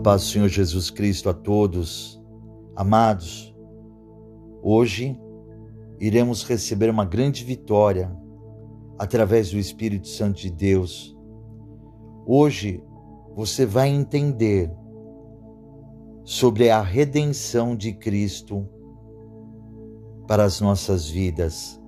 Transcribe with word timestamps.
paz 0.00 0.22
do 0.22 0.28
Senhor 0.28 0.48
Jesus 0.48 0.88
Cristo 0.88 1.28
a 1.28 1.34
todos. 1.34 2.20
Amados, 2.74 3.54
hoje 4.62 5.18
iremos 5.98 6.42
receber 6.42 6.88
uma 6.88 7.04
grande 7.04 7.44
vitória 7.44 8.10
através 8.98 9.50
do 9.50 9.58
Espírito 9.58 10.08
Santo 10.08 10.40
de 10.40 10.50
Deus. 10.50 11.16
Hoje 12.26 12.82
você 13.34 13.66
vai 13.66 13.90
entender 13.90 14.72
sobre 16.24 16.70
a 16.70 16.80
redenção 16.80 17.76
de 17.76 17.92
Cristo 17.92 18.66
para 20.26 20.44
as 20.44 20.60
nossas 20.60 21.08
vidas. 21.08 21.78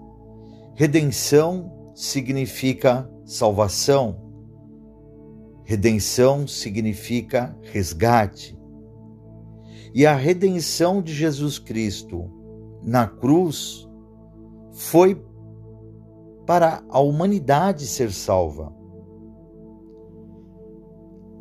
Redenção 0.74 1.92
significa 1.94 3.10
salvação. 3.24 4.31
Redenção 5.64 6.46
significa 6.46 7.56
resgate. 7.62 8.58
E 9.94 10.06
a 10.06 10.14
redenção 10.14 11.02
de 11.02 11.12
Jesus 11.12 11.58
Cristo 11.58 12.30
na 12.82 13.06
cruz 13.06 13.88
foi 14.72 15.22
para 16.46 16.82
a 16.88 16.98
humanidade 16.98 17.86
ser 17.86 18.10
salva, 18.10 18.72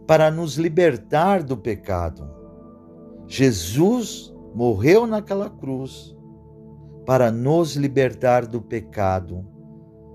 para 0.05 0.29
nos 0.29 0.57
libertar 0.57 1.41
do 1.43 1.57
pecado. 1.57 2.29
Jesus 3.27 4.33
morreu 4.53 5.07
naquela 5.07 5.49
cruz 5.49 6.15
para 7.05 7.31
nos 7.31 7.75
libertar 7.75 8.45
do 8.45 8.61
pecado, 8.61 9.45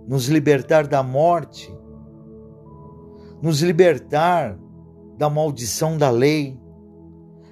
nos 0.07 0.29
libertar 0.29 0.87
da 0.87 1.03
morte, 1.03 1.75
nos 3.43 3.61
libertar 3.63 4.59
da 5.17 5.31
maldição 5.31 5.97
da 5.97 6.11
lei, 6.11 6.59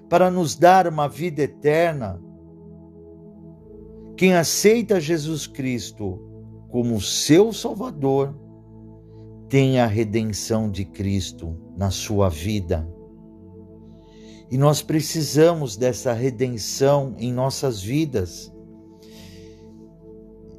para 0.09 0.31
nos 0.31 0.55
dar 0.55 0.87
uma 0.87 1.09
vida 1.09 1.43
eterna. 1.43 2.21
Quem 4.17 4.35
aceita 4.35 5.01
Jesus 5.01 5.47
Cristo 5.47 6.21
como 6.69 7.01
seu 7.01 7.53
Salvador 7.53 8.35
tem 9.49 9.79
a 9.79 9.87
redenção 9.87 10.71
de 10.71 10.85
Cristo 10.85 11.57
na 11.77 11.91
sua 11.91 12.29
vida. 12.29 12.89
E 14.51 14.59
nós 14.59 14.83
precisamos 14.83 15.77
dessa 15.77 16.13
redenção 16.13 17.15
em 17.19 17.33
nossas 17.33 17.83
vidas. 17.83 18.53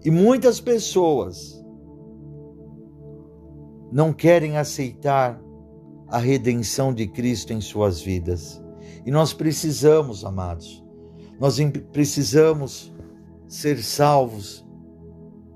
E 0.04 0.12
muitas 0.12 0.60
pessoas 0.60 1.55
não 3.96 4.12
querem 4.12 4.58
aceitar 4.58 5.42
a 6.10 6.18
redenção 6.18 6.94
de 6.94 7.08
Cristo 7.08 7.54
em 7.54 7.62
suas 7.62 8.02
vidas. 8.02 8.62
E 9.06 9.10
nós 9.10 9.32
precisamos, 9.32 10.26
amados, 10.26 10.84
nós 11.40 11.58
precisamos 11.94 12.94
ser 13.48 13.82
salvos 13.82 14.68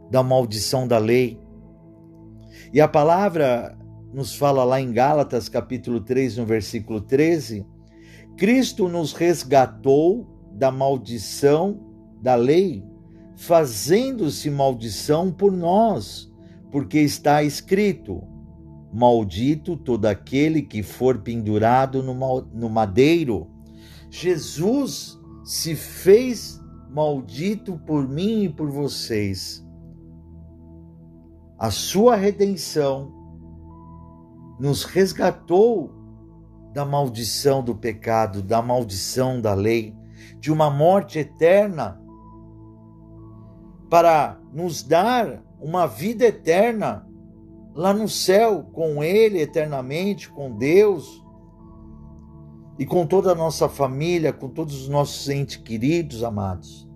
da 0.09 0.23
maldição 0.23 0.87
da 0.87 0.97
lei. 0.97 1.37
E 2.71 2.79
a 2.79 2.87
palavra 2.87 3.77
nos 4.13 4.33
fala 4.33 4.63
lá 4.63 4.79
em 4.79 4.93
Gálatas, 4.93 5.49
capítulo 5.49 5.99
3, 5.99 6.37
no 6.37 6.45
versículo 6.45 7.01
13: 7.01 7.65
Cristo 8.37 8.87
nos 8.87 9.11
resgatou 9.11 10.25
da 10.53 10.71
maldição 10.71 11.77
da 12.21 12.35
lei 12.35 12.87
fazendo-se 13.35 14.49
maldição 14.49 15.29
por 15.29 15.51
nós, 15.51 16.31
porque 16.71 16.99
está 16.99 17.43
escrito: 17.43 18.28
Maldito 18.91 19.77
todo 19.77 20.05
aquele 20.05 20.61
que 20.61 20.81
for 20.81 21.19
pendurado 21.19 22.01
no 22.01 22.69
madeiro. 22.69 23.47
Jesus 24.09 25.19
se 25.43 25.75
fez 25.75 26.59
maldito 26.89 27.77
por 27.85 28.07
mim 28.07 28.43
e 28.43 28.49
por 28.49 28.69
vocês. 28.69 29.65
A 31.57 31.69
sua 31.69 32.15
redenção 32.15 33.13
nos 34.59 34.83
resgatou 34.83 35.91
da 36.73 36.85
maldição 36.85 37.63
do 37.63 37.75
pecado, 37.75 38.41
da 38.41 38.61
maldição 38.61 39.41
da 39.41 39.53
lei, 39.53 39.95
de 40.39 40.51
uma 40.51 40.69
morte 40.69 41.19
eterna 41.19 41.99
para 43.89 44.39
nos 44.53 44.83
dar 44.83 45.43
uma 45.59 45.87
vida 45.87 46.25
eterna 46.25 47.08
lá 47.73 47.93
no 47.93 48.07
céu, 48.07 48.69
com 48.73 49.03
Ele 49.03 49.39
eternamente, 49.39 50.29
com 50.29 50.55
Deus 50.55 51.23
e 52.77 52.85
com 52.85 53.05
toda 53.05 53.31
a 53.31 53.35
nossa 53.35 53.67
família, 53.67 54.31
com 54.33 54.49
todos 54.49 54.81
os 54.81 54.89
nossos 54.89 55.27
entes 55.29 55.57
queridos, 55.57 56.23
amados. 56.23 56.87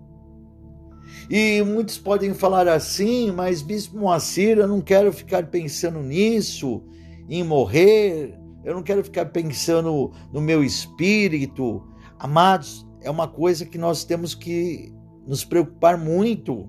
E 1.30 1.62
muitos 1.62 1.98
podem 1.98 2.34
falar 2.34 2.68
assim, 2.68 3.30
mas 3.30 3.62
Bispo 3.62 3.98
Moacir, 3.98 4.58
eu 4.58 4.68
não 4.68 4.80
quero 4.80 5.12
ficar 5.12 5.46
pensando 5.46 6.00
nisso, 6.00 6.82
em 7.28 7.42
morrer, 7.42 8.38
eu 8.64 8.74
não 8.74 8.82
quero 8.82 9.02
ficar 9.04 9.26
pensando 9.26 10.12
no 10.32 10.40
meu 10.40 10.62
espírito. 10.62 11.86
Amados, 12.18 12.86
é 13.00 13.10
uma 13.10 13.28
coisa 13.28 13.64
que 13.64 13.78
nós 13.78 14.04
temos 14.04 14.34
que 14.34 14.92
nos 15.26 15.44
preocupar 15.44 15.96
muito 15.96 16.68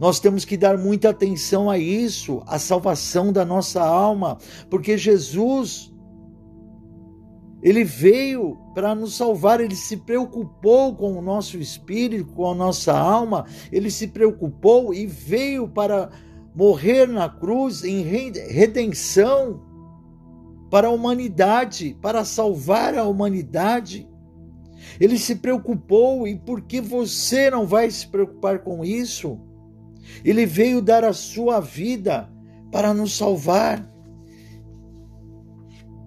nós 0.00 0.18
temos 0.20 0.44
que 0.44 0.56
dar 0.56 0.76
muita 0.76 1.10
atenção 1.10 1.70
a 1.70 1.78
isso, 1.78 2.42
a 2.46 2.58
salvação 2.58 3.32
da 3.32 3.44
nossa 3.44 3.82
alma, 3.82 4.38
porque 4.68 4.98
Jesus 4.98 5.92
ele 7.64 7.82
veio 7.82 8.58
para 8.74 8.94
nos 8.94 9.16
salvar, 9.16 9.58
ele 9.58 9.74
se 9.74 9.96
preocupou 9.96 10.94
com 10.94 11.16
o 11.16 11.22
nosso 11.22 11.56
espírito, 11.56 12.34
com 12.34 12.50
a 12.50 12.54
nossa 12.54 12.92
alma, 12.92 13.46
ele 13.72 13.90
se 13.90 14.08
preocupou 14.08 14.92
e 14.92 15.06
veio 15.06 15.66
para 15.66 16.10
morrer 16.54 17.08
na 17.08 17.26
cruz 17.26 17.82
em 17.82 18.02
redenção 18.02 19.62
para 20.70 20.88
a 20.88 20.90
humanidade, 20.90 21.96
para 22.02 22.22
salvar 22.22 22.98
a 22.98 23.04
humanidade. 23.04 24.06
Ele 25.00 25.18
se 25.18 25.36
preocupou 25.36 26.28
e 26.28 26.36
por 26.36 26.60
que 26.60 26.82
você 26.82 27.50
não 27.50 27.66
vai 27.66 27.90
se 27.90 28.06
preocupar 28.06 28.58
com 28.58 28.84
isso? 28.84 29.40
Ele 30.24 30.46
veio 30.46 30.82
dar 30.82 31.04
a 31.04 31.12
sua 31.12 31.60
vida 31.60 32.30
para 32.70 32.92
nos 32.92 33.16
salvar. 33.16 33.88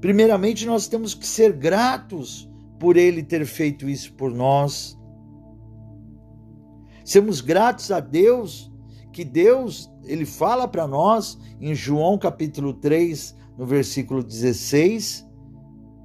Primeiramente, 0.02 0.66
nós 0.66 0.88
temos 0.88 1.14
que 1.14 1.26
ser 1.26 1.54
gratos 1.54 2.50
por 2.80 2.98
ele 2.98 3.24
ter 3.24 3.46
feito 3.46 3.90
isso 3.90 4.14
por 4.14 4.34
nós. 4.34 4.98
Sermos 7.04 7.42
gratos 7.42 7.90
a 7.92 8.00
Deus, 8.00 8.72
que 9.12 9.24
Deus, 9.24 9.90
ele 10.04 10.26
fala 10.26 10.68
para 10.68 10.86
nós 10.86 11.40
em 11.60 11.74
João 11.74 12.18
capítulo 12.18 12.74
3, 12.74 13.36
no 13.58 13.66
versículo 13.66 14.22
16, 14.22 15.26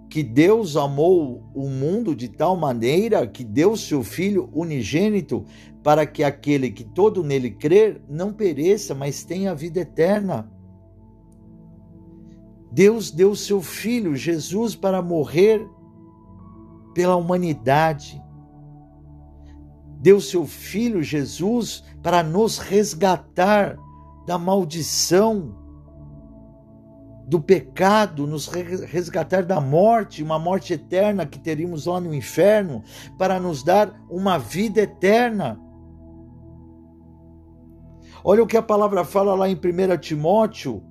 que 0.09 0.23
Deus 0.23 0.77
amou 0.77 1.43
o 1.55 1.69
mundo 1.69 2.15
de 2.15 2.29
tal 2.29 2.57
maneira 2.57 3.27
que 3.27 3.43
deu 3.43 3.77
seu 3.77 4.03
Filho 4.03 4.49
unigênito 4.53 5.45
para 5.83 6.07
que 6.07 6.23
aquele 6.23 6.71
que 6.71 6.85
todo 6.85 7.25
nele 7.25 7.51
crer 7.51 8.03
não 8.09 8.33
pereça, 8.33 8.95
mas 8.95 9.25
tenha 9.25 9.55
vida 9.55 9.81
eterna. 9.81 10.51
Deus 12.71 13.11
deu 13.11 13.35
seu 13.35 13.61
Filho 13.61 14.17
Jesus 14.17 14.75
para 14.75 15.03
morrer 15.03 15.69
pela 16.95 17.17
humanidade. 17.17 18.23
Deu 20.01 20.21
seu 20.21 20.47
Filho 20.47 21.03
Jesus 21.03 21.85
para 22.03 22.23
nos 22.23 22.59
resgatar 22.59 23.77
da 24.27 24.39
maldição 24.39 25.63
do 27.27 27.41
pecado, 27.41 28.27
nos 28.27 28.47
resgatar 28.47 29.45
da 29.45 29.61
morte, 29.61 30.23
uma 30.23 30.39
morte 30.39 30.73
eterna 30.73 31.25
que 31.25 31.39
teríamos 31.39 31.87
lá 31.87 32.01
no 32.01 32.15
inferno, 32.15 32.83
para 33.17 33.39
nos 33.39 33.63
dar 33.63 33.95
uma 34.11 34.39
vida 34.39 34.81
eterna. 34.81 35.59
Olha 38.25 38.43
o 38.43 38.47
que 38.47 38.57
a 38.57 38.63
palavra 38.63 39.05
fala 39.05 39.35
lá 39.35 39.49
em 39.49 39.55
1 39.55 39.99
Timóteo, 40.01 40.83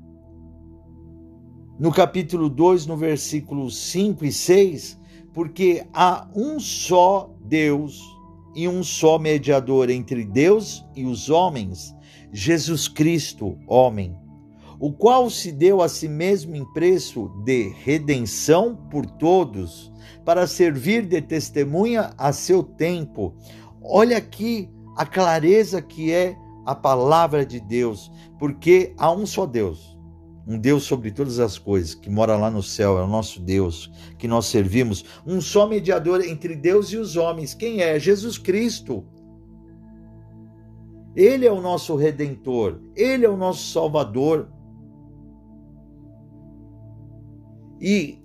no 1.80 1.92
capítulo 1.92 2.50
2, 2.50 2.86
no 2.86 2.98
versículo 2.98 3.72
5 3.72 4.26
e 4.26 4.32
6, 4.32 5.00
porque 5.34 5.86
há 5.94 6.28
um 6.36 6.60
só 6.60 7.34
Deus 7.42 8.02
e 8.54 8.68
um 8.68 8.84
só 8.84 9.18
mediador 9.18 9.90
entre 9.90 10.26
Deus 10.26 10.86
e 10.96 11.06
os 11.06 11.30
homens, 11.30 11.96
Jesus 12.32 12.88
Cristo, 12.88 13.58
homem 13.68 14.16
o 14.82 14.92
qual 14.92 15.30
se 15.30 15.52
deu 15.52 15.80
a 15.80 15.88
si 15.88 16.10
mesmo 16.10 16.56
em 16.56 16.66
preço 16.74 17.32
de 17.46 17.70
redenção 17.84 18.76
por 18.90 19.06
todos, 19.06 19.94
para 20.26 20.48
servir 20.48 21.06
de 21.06 21.22
testemunha 21.22 22.12
a 22.18 22.34
seu 22.34 22.64
tempo. 22.64 23.36
Olha 23.80 24.18
aqui 24.18 24.72
a 24.98 25.06
clareza 25.06 25.84
que 25.84 26.12
é 26.12 26.36
a 26.66 26.76
palavra 26.76 27.46
de 27.46 27.60
Deus, 27.60 28.12
porque 28.38 28.94
há 28.98 29.12
um 29.12 29.26
só 29.26 29.46
Deus. 29.46 29.98
um 30.48 30.58
Deus 30.58 30.84
sobre 30.84 31.12
todas 31.12 31.40
as 31.40 31.58
coisas, 31.58 31.94
que 31.94 32.10
mora 32.10 32.36
lá 32.36 32.50
no 32.50 32.64
céu, 32.64 32.98
é 32.98 33.04
o 33.04 33.08
nosso 33.08 33.40
Deus, 33.40 33.92
que 34.18 34.28
nós 34.28 34.48
servimos, 34.48 35.06
um 35.26 35.40
só 35.40 35.68
mediador 35.68 36.22
entre 36.26 36.56
Deus 36.56 36.88
e 36.92 36.98
os 36.98 37.16
homens. 37.16 37.54
Quem 37.54 37.82
é? 37.82 38.00
Jesus 38.00 38.38
Cristo. 38.38 39.06
Ele 41.16 41.46
é 41.46 41.52
o 41.52 41.62
nosso 41.62 41.96
redentor, 41.96 42.82
ele 42.96 43.26
é 43.26 43.30
o 43.30 43.38
nosso 43.38 43.72
salvador. 43.72 44.50
E 47.80 48.20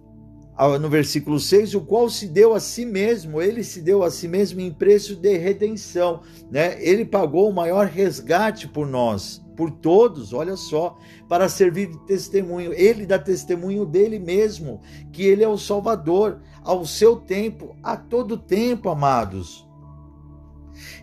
no 0.80 0.88
versículo 0.88 1.38
6, 1.38 1.74
o 1.74 1.82
qual 1.82 2.08
se 2.08 2.26
deu 2.26 2.54
a 2.54 2.60
si 2.60 2.86
mesmo, 2.86 3.42
ele 3.42 3.62
se 3.62 3.82
deu 3.82 4.02
a 4.02 4.10
si 4.10 4.26
mesmo 4.26 4.60
em 4.60 4.72
preço 4.72 5.14
de 5.14 5.36
redenção, 5.36 6.22
né? 6.50 6.82
Ele 6.82 7.04
pagou 7.04 7.50
o 7.50 7.54
maior 7.54 7.86
resgate 7.86 8.66
por 8.66 8.86
nós, 8.86 9.44
por 9.54 9.70
todos, 9.70 10.32
olha 10.32 10.56
só, 10.56 10.96
para 11.28 11.48
servir 11.48 11.90
de 11.90 11.98
testemunho. 12.06 12.72
Ele 12.72 13.04
dá 13.04 13.18
testemunho 13.18 13.84
dele 13.84 14.18
mesmo, 14.18 14.80
que 15.12 15.24
ele 15.24 15.44
é 15.44 15.48
o 15.48 15.58
Salvador, 15.58 16.40
ao 16.62 16.86
seu 16.86 17.16
tempo, 17.16 17.76
a 17.82 17.96
todo 17.96 18.38
tempo, 18.38 18.88
amados. 18.88 19.66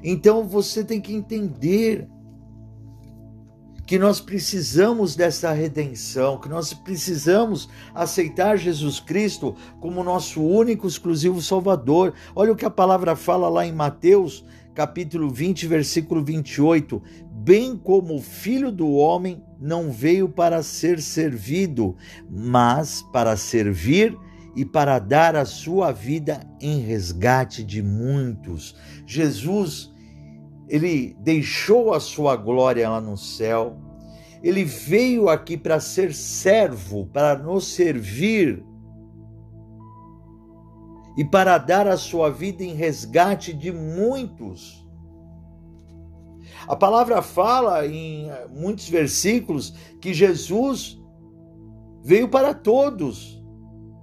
Então 0.04 0.48
você 0.48 0.84
tem 0.84 1.00
que 1.00 1.14
entender 1.14 2.08
que 3.86 4.00
nós 4.00 4.20
precisamos 4.20 5.16
dessa 5.16 5.52
redenção, 5.52 6.40
que 6.40 6.48
nós 6.48 6.74
precisamos 6.74 7.70
aceitar 7.94 8.58
Jesus 8.58 9.00
Cristo 9.00 9.56
como 9.80 10.04
nosso 10.04 10.42
único, 10.42 10.88
exclusivo 10.88 11.42
Salvador. 11.42 12.14
Olha 12.36 12.52
o 12.52 12.56
que 12.56 12.66
a 12.66 12.70
palavra 12.70 13.16
fala 13.16 13.50
lá 13.50 13.66
em 13.66 13.74
Mateus, 13.74 14.46
capítulo 14.74 15.30
20, 15.30 15.68
versículo 15.68 16.24
28. 16.24 17.02
Bem 17.30 17.76
como 17.76 18.16
o 18.16 18.22
filho 18.22 18.72
do 18.72 18.90
homem 18.94 19.44
não 19.60 19.92
veio 19.92 20.30
para 20.30 20.64
ser 20.64 21.02
servido, 21.02 21.96
mas 22.30 23.02
para 23.12 23.36
servir 23.36 24.18
e 24.56 24.64
para 24.64 25.00
dar 25.00 25.36
a 25.36 25.46
sua 25.46 25.92
vida 25.92 26.40
em 26.62 26.80
resgate 26.80 27.64
de 27.64 27.82
muitos. 27.82 28.76
Jesus 29.06 29.93
ele 30.68 31.16
deixou 31.20 31.94
a 31.94 32.00
sua 32.00 32.36
glória 32.36 32.90
lá 32.90 33.02
no 33.02 33.18
céu, 33.18 33.78
ele 34.42 34.64
veio 34.64 35.30
aqui 35.30 35.58
para 35.58 35.80
ser 35.80 36.14
servo, 36.14 37.06
para 37.08 37.38
nos 37.38 37.68
servir 37.68 38.64
e 41.18 41.24
para 41.24 41.58
dar 41.58 41.88
a 41.88 41.98
sua 41.98 42.30
vida 42.30 42.64
em 42.64 42.74
resgate 42.74 43.54
de 43.54 43.72
muitos. 43.72 44.84
A 46.68 46.76
palavra 46.76 47.22
fala 47.22 47.86
em 47.86 48.30
muitos 48.50 48.88
versículos 48.90 49.72
que 50.02 50.14
Jesus 50.14 51.00
veio 52.04 52.28
para 52.30 52.54
todos, 52.54 53.42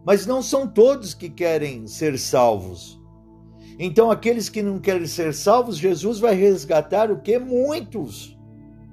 mas 0.05 0.27
não 0.27 0.43
são 0.43 0.67
todos 0.67 1.15
que 1.15 1.29
querem 1.29 1.87
ser 1.87 2.19
salvos. 2.19 3.00
Então, 3.83 4.11
aqueles 4.11 4.51
que 4.51 4.63
não 4.63 4.79
querem 4.79 5.07
ser 5.07 5.33
salvos, 5.33 5.79
Jesus 5.79 6.19
vai 6.21 6.35
resgatar 6.35 7.11
o 7.11 7.19
que? 7.19 7.39
Muitos. 7.39 8.39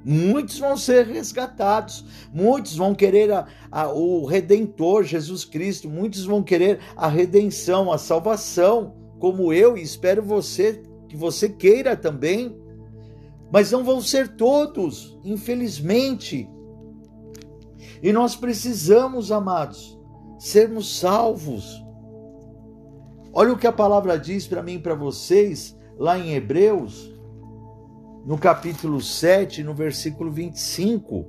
Muitos 0.06 0.60
vão 0.60 0.78
ser 0.78 1.06
resgatados, 1.06 2.06
muitos 2.34 2.78
vão 2.78 2.96
querer 2.96 3.30
a, 3.34 3.46
a, 3.70 3.92
o 3.92 4.26
Redentor, 4.26 5.04
Jesus 5.04 5.44
Cristo, 5.44 5.90
muitos 5.90 6.24
vão 6.24 6.42
querer 6.42 6.80
a 6.96 7.10
redenção, 7.10 7.92
a 7.92 7.98
salvação, 7.98 8.96
como 9.20 9.52
eu 9.52 9.78
e 9.78 9.82
espero 9.82 10.24
você 10.24 10.82
que 11.10 11.18
você 11.18 11.50
queira 11.50 11.98
também. 11.98 12.58
Mas 13.52 13.72
não 13.72 13.84
vão 13.84 14.00
ser 14.00 14.38
todos, 14.38 15.20
infelizmente. 15.22 16.50
E 18.02 18.14
nós 18.14 18.38
precisamos, 18.38 19.34
amados, 19.34 20.00
sermos 20.40 20.98
salvos. 20.98 21.86
Olha 23.40 23.54
o 23.54 23.58
que 23.58 23.68
a 23.68 23.72
palavra 23.72 24.18
diz 24.18 24.48
para 24.48 24.64
mim 24.64 24.74
e 24.74 24.80
para 24.80 24.96
vocês 24.96 25.78
lá 25.96 26.18
em 26.18 26.34
Hebreus, 26.34 27.16
no 28.26 28.36
capítulo 28.36 29.00
7, 29.00 29.62
no 29.62 29.76
versículo 29.76 30.32
25. 30.32 31.24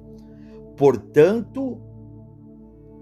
Portanto, 0.74 1.78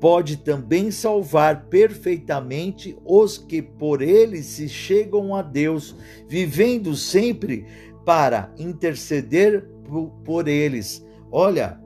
pode 0.01 0.39
também 0.39 0.91
salvar 0.91 1.67
perfeitamente 1.67 2.99
os 3.05 3.39
que 3.39 3.63
por 3.63 4.03
ele 4.03 4.43
se 4.43 4.69
chegam 4.69 5.37
a 5.37 5.41
Deus, 5.41 5.95
vivendo 6.27 6.97
sempre 6.97 7.65
para 8.05 8.53
interceder 8.59 9.71
por 10.25 10.49
eles. 10.49 11.07
Olha, 11.31 11.81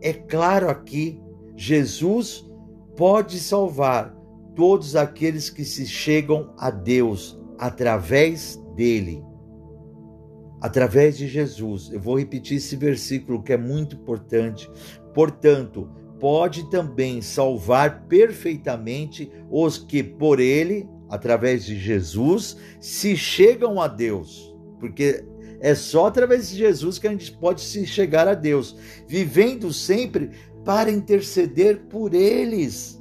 é 0.00 0.14
claro 0.14 0.70
aqui, 0.70 1.20
Jesus 1.54 2.42
pode 2.96 3.38
salvar 3.38 4.13
todos 4.54 4.96
aqueles 4.96 5.50
que 5.50 5.64
se 5.64 5.86
chegam 5.86 6.54
a 6.58 6.70
Deus 6.70 7.38
através 7.58 8.60
dele, 8.74 9.22
através 10.60 11.16
de 11.16 11.28
Jesus. 11.28 11.90
Eu 11.92 12.00
vou 12.00 12.18
repetir 12.18 12.56
esse 12.56 12.76
versículo 12.76 13.42
que 13.42 13.52
é 13.52 13.56
muito 13.56 13.96
importante. 13.96 14.70
Portanto, 15.12 15.88
pode 16.18 16.68
também 16.70 17.20
salvar 17.20 18.06
perfeitamente 18.06 19.30
os 19.50 19.78
que 19.78 20.02
por 20.02 20.40
ele, 20.40 20.88
através 21.08 21.64
de 21.64 21.78
Jesus, 21.78 22.56
se 22.80 23.16
chegam 23.16 23.80
a 23.80 23.88
Deus, 23.88 24.54
porque 24.80 25.24
é 25.60 25.74
só 25.74 26.06
através 26.06 26.50
de 26.50 26.56
Jesus 26.56 26.98
que 26.98 27.06
a 27.06 27.10
gente 27.10 27.32
pode 27.32 27.60
se 27.60 27.86
chegar 27.86 28.28
a 28.28 28.34
Deus, 28.34 28.76
vivendo 29.06 29.72
sempre 29.72 30.30
para 30.64 30.90
interceder 30.90 31.84
por 31.88 32.14
eles. 32.14 32.93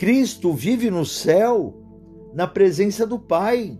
Cristo 0.00 0.54
vive 0.54 0.90
no 0.90 1.04
céu, 1.04 1.74
na 2.32 2.46
presença 2.46 3.06
do 3.06 3.18
Pai. 3.18 3.78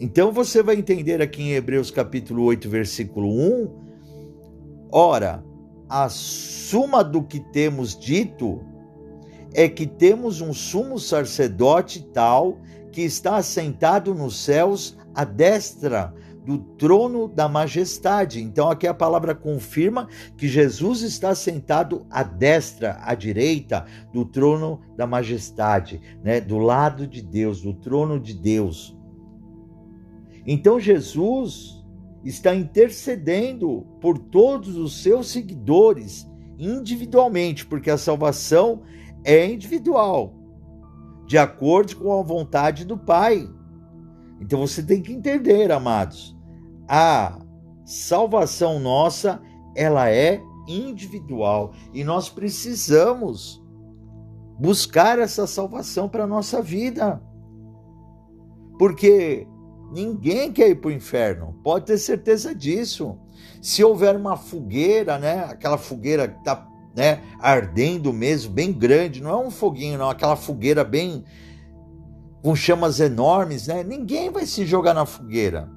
Então 0.00 0.32
você 0.32 0.60
vai 0.60 0.74
entender 0.74 1.22
aqui 1.22 1.40
em 1.40 1.52
Hebreus 1.52 1.88
capítulo 1.88 2.42
8, 2.42 2.68
versículo 2.68 3.28
1, 3.28 3.70
ora, 4.90 5.44
a 5.88 6.08
suma 6.08 7.04
do 7.04 7.22
que 7.22 7.38
temos 7.38 7.96
dito 7.96 8.60
é 9.54 9.68
que 9.68 9.86
temos 9.86 10.40
um 10.40 10.52
sumo 10.52 10.98
sacerdote 10.98 12.02
tal 12.12 12.58
que 12.90 13.02
está 13.02 13.36
assentado 13.36 14.16
nos 14.16 14.36
céus 14.36 14.98
à 15.14 15.24
destra 15.24 16.12
do 16.44 16.58
trono 16.58 17.26
da 17.26 17.48
majestade. 17.48 18.42
Então 18.42 18.70
aqui 18.70 18.86
a 18.86 18.94
palavra 18.94 19.34
confirma 19.34 20.08
que 20.36 20.46
Jesus 20.46 21.02
está 21.02 21.34
sentado 21.34 22.06
à 22.10 22.22
destra, 22.22 22.98
à 23.02 23.14
direita 23.14 23.86
do 24.12 24.24
trono 24.24 24.80
da 24.96 25.06
majestade, 25.06 26.00
né, 26.22 26.40
do 26.40 26.58
lado 26.58 27.06
de 27.06 27.22
Deus, 27.22 27.62
do 27.62 27.72
trono 27.72 28.20
de 28.20 28.34
Deus. 28.34 28.96
Então 30.46 30.78
Jesus 30.78 31.82
está 32.24 32.54
intercedendo 32.54 33.86
por 34.00 34.18
todos 34.18 34.76
os 34.76 35.02
seus 35.02 35.28
seguidores 35.28 36.28
individualmente, 36.58 37.66
porque 37.66 37.90
a 37.90 37.98
salvação 37.98 38.82
é 39.24 39.46
individual, 39.50 40.34
de 41.26 41.38
acordo 41.38 41.96
com 41.96 42.18
a 42.18 42.22
vontade 42.22 42.84
do 42.84 42.96
Pai. 42.96 43.48
Então 44.40 44.60
você 44.60 44.82
tem 44.82 45.00
que 45.00 45.12
entender, 45.12 45.72
amados, 45.72 46.33
a 46.88 47.38
salvação 47.84 48.78
nossa, 48.78 49.40
ela 49.74 50.10
é 50.10 50.40
individual 50.66 51.72
e 51.92 52.02
nós 52.02 52.28
precisamos 52.28 53.62
buscar 54.58 55.18
essa 55.18 55.46
salvação 55.46 56.08
para 56.08 56.24
a 56.24 56.26
nossa 56.26 56.62
vida. 56.62 57.20
Porque 58.78 59.46
ninguém 59.92 60.52
quer 60.52 60.70
ir 60.70 60.76
para 60.76 60.88
o 60.88 60.92
inferno, 60.92 61.58
pode 61.62 61.86
ter 61.86 61.98
certeza 61.98 62.54
disso. 62.54 63.18
Se 63.60 63.82
houver 63.82 64.16
uma 64.16 64.36
fogueira, 64.36 65.18
né, 65.18 65.44
aquela 65.44 65.78
fogueira 65.78 66.28
que 66.28 66.38
está 66.38 66.66
né, 66.94 67.22
ardendo 67.40 68.12
mesmo, 68.12 68.52
bem 68.52 68.72
grande, 68.72 69.22
não 69.22 69.30
é 69.30 69.46
um 69.46 69.50
foguinho, 69.50 69.98
não, 69.98 70.08
aquela 70.08 70.36
fogueira 70.36 70.84
bem 70.84 71.24
com 72.42 72.54
chamas 72.54 73.00
enormes, 73.00 73.66
né? 73.66 73.82
Ninguém 73.82 74.30
vai 74.30 74.44
se 74.44 74.66
jogar 74.66 74.92
na 74.92 75.06
fogueira. 75.06 75.68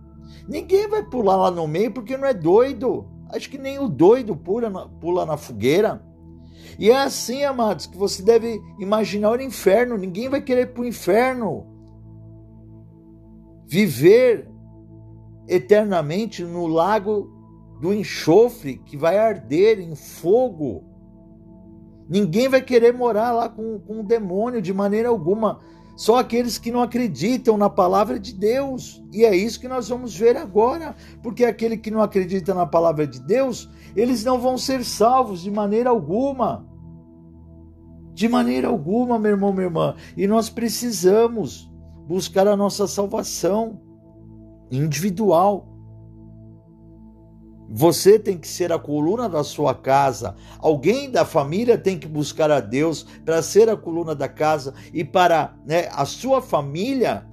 Ninguém 0.47 0.87
vai 0.87 1.03
pular 1.03 1.35
lá 1.35 1.51
no 1.51 1.67
meio 1.67 1.91
porque 1.91 2.17
não 2.17 2.27
é 2.27 2.33
doido. 2.33 3.05
Acho 3.29 3.49
que 3.49 3.57
nem 3.57 3.79
o 3.79 3.89
doido 3.89 4.35
pula 4.35 4.69
na, 4.69 4.87
pula 4.87 5.25
na 5.25 5.35
fogueira. 5.35 6.01
E 6.79 6.89
é 6.89 6.97
assim, 6.97 7.43
amados, 7.43 7.87
que 7.87 7.97
você 7.97 8.21
deve 8.21 8.61
imaginar 8.79 9.31
o 9.31 9.41
inferno. 9.41 9.97
Ninguém 9.97 10.29
vai 10.29 10.41
querer 10.41 10.61
ir 10.61 10.73
para 10.73 10.83
o 10.83 10.87
inferno. 10.87 11.65
Viver 13.65 14.49
eternamente 15.47 16.43
no 16.43 16.67
lago 16.67 17.31
do 17.81 17.93
enxofre 17.93 18.77
que 18.77 18.95
vai 18.95 19.17
arder 19.17 19.79
em 19.79 19.95
fogo. 19.95 20.83
Ninguém 22.09 22.47
vai 22.47 22.61
querer 22.61 22.93
morar 22.93 23.31
lá 23.31 23.49
com, 23.49 23.79
com 23.79 23.99
um 23.99 24.03
demônio 24.03 24.61
de 24.61 24.73
maneira 24.73 25.09
alguma. 25.09 25.59
Só 25.97 26.17
aqueles 26.17 26.59
que 26.59 26.71
não 26.71 26.83
acreditam 26.83 27.57
na 27.57 27.71
palavra 27.71 28.19
de 28.19 28.31
Deus. 28.31 29.03
E 29.11 29.25
é 29.25 29.35
isso 29.35 29.59
que 29.59 29.67
nós 29.67 29.89
vamos 29.89 30.15
ver 30.15 30.37
agora, 30.37 30.95
porque 31.23 31.43
aquele 31.43 31.75
que 31.75 31.89
não 31.89 32.03
acredita 32.03 32.53
na 32.53 32.67
palavra 32.67 33.07
de 33.07 33.19
Deus, 33.19 33.67
eles 33.95 34.23
não 34.23 34.39
vão 34.39 34.59
ser 34.59 34.85
salvos 34.85 35.41
de 35.41 35.49
maneira 35.49 35.89
alguma. 35.89 36.63
De 38.13 38.29
maneira 38.29 38.67
alguma, 38.67 39.17
meu 39.17 39.31
irmão, 39.31 39.51
minha 39.51 39.65
irmã. 39.65 39.95
E 40.15 40.27
nós 40.27 40.49
precisamos 40.49 41.67
buscar 42.07 42.47
a 42.47 42.55
nossa 42.55 42.85
salvação 42.85 43.81
individual. 44.69 45.67
Você 47.69 48.17
tem 48.17 48.37
que 48.37 48.47
ser 48.47 48.71
a 48.71 48.79
coluna 48.79 49.27
da 49.27 49.43
sua 49.43 49.75
casa. 49.75 50.35
Alguém 50.59 51.11
da 51.11 51.25
família 51.25 51.77
tem 51.77 51.99
que 51.99 52.07
buscar 52.07 52.49
a 52.49 52.59
Deus 52.59 53.05
para 53.25 53.41
ser 53.41 53.69
a 53.69 53.75
coluna 53.75 54.15
da 54.15 54.29
casa 54.29 54.73
e 54.93 55.03
para 55.03 55.53
né, 55.65 55.89
a 55.91 56.05
sua 56.05 56.41
família 56.41 57.27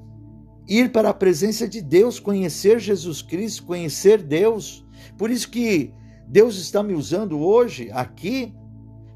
ir 0.67 0.91
para 0.91 1.11
a 1.11 1.15
presença 1.15 1.69
de 1.69 1.81
Deus, 1.81 2.19
conhecer 2.19 2.81
Jesus 2.81 3.23
Cristo, 3.23 3.65
conhecer 3.65 4.23
Deus. 4.23 4.85
Por 5.17 5.31
isso 5.31 5.49
que 5.51 5.93
Deus 6.27 6.57
está 6.57 6.83
me 6.83 6.95
usando 6.95 7.39
hoje 7.39 7.91
aqui 7.93 8.53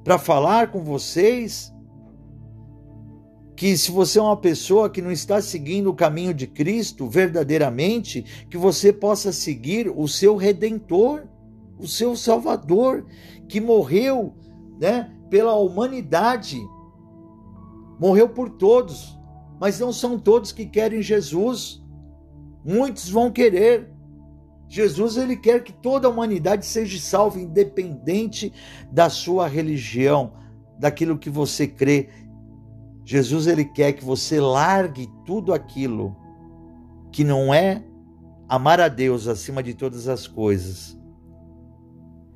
para 0.04 0.18
falar 0.18 0.70
com 0.70 0.84
vocês 0.84 1.72
que 3.58 3.76
se 3.76 3.90
você 3.90 4.20
é 4.20 4.22
uma 4.22 4.36
pessoa 4.36 4.88
que 4.88 5.02
não 5.02 5.10
está 5.10 5.42
seguindo 5.42 5.90
o 5.90 5.94
caminho 5.94 6.32
de 6.32 6.46
Cristo 6.46 7.08
verdadeiramente, 7.08 8.46
que 8.48 8.56
você 8.56 8.92
possa 8.92 9.32
seguir 9.32 9.92
o 9.92 10.06
seu 10.06 10.36
redentor, 10.36 11.24
o 11.76 11.88
seu 11.88 12.14
salvador, 12.14 13.04
que 13.48 13.60
morreu, 13.60 14.32
né, 14.80 15.12
pela 15.28 15.56
humanidade. 15.56 16.56
Morreu 17.98 18.28
por 18.28 18.48
todos, 18.48 19.18
mas 19.58 19.80
não 19.80 19.92
são 19.92 20.20
todos 20.20 20.52
que 20.52 20.64
querem 20.64 21.02
Jesus. 21.02 21.84
Muitos 22.64 23.10
vão 23.10 23.28
querer. 23.28 23.92
Jesus 24.68 25.16
ele 25.16 25.36
quer 25.36 25.64
que 25.64 25.72
toda 25.72 26.06
a 26.06 26.10
humanidade 26.12 26.64
seja 26.64 27.00
salva 27.00 27.40
independente 27.40 28.52
da 28.92 29.10
sua 29.10 29.48
religião, 29.48 30.34
daquilo 30.78 31.18
que 31.18 31.28
você 31.28 31.66
crê 31.66 32.08
Jesus 33.10 33.46
ele 33.46 33.64
quer 33.64 33.94
que 33.94 34.04
você 34.04 34.38
largue 34.38 35.10
tudo 35.24 35.54
aquilo 35.54 36.14
que 37.10 37.24
não 37.24 37.54
é 37.54 37.82
amar 38.46 38.82
a 38.82 38.88
Deus 38.88 39.26
acima 39.26 39.62
de 39.62 39.72
todas 39.72 40.08
as 40.08 40.26
coisas. 40.26 40.94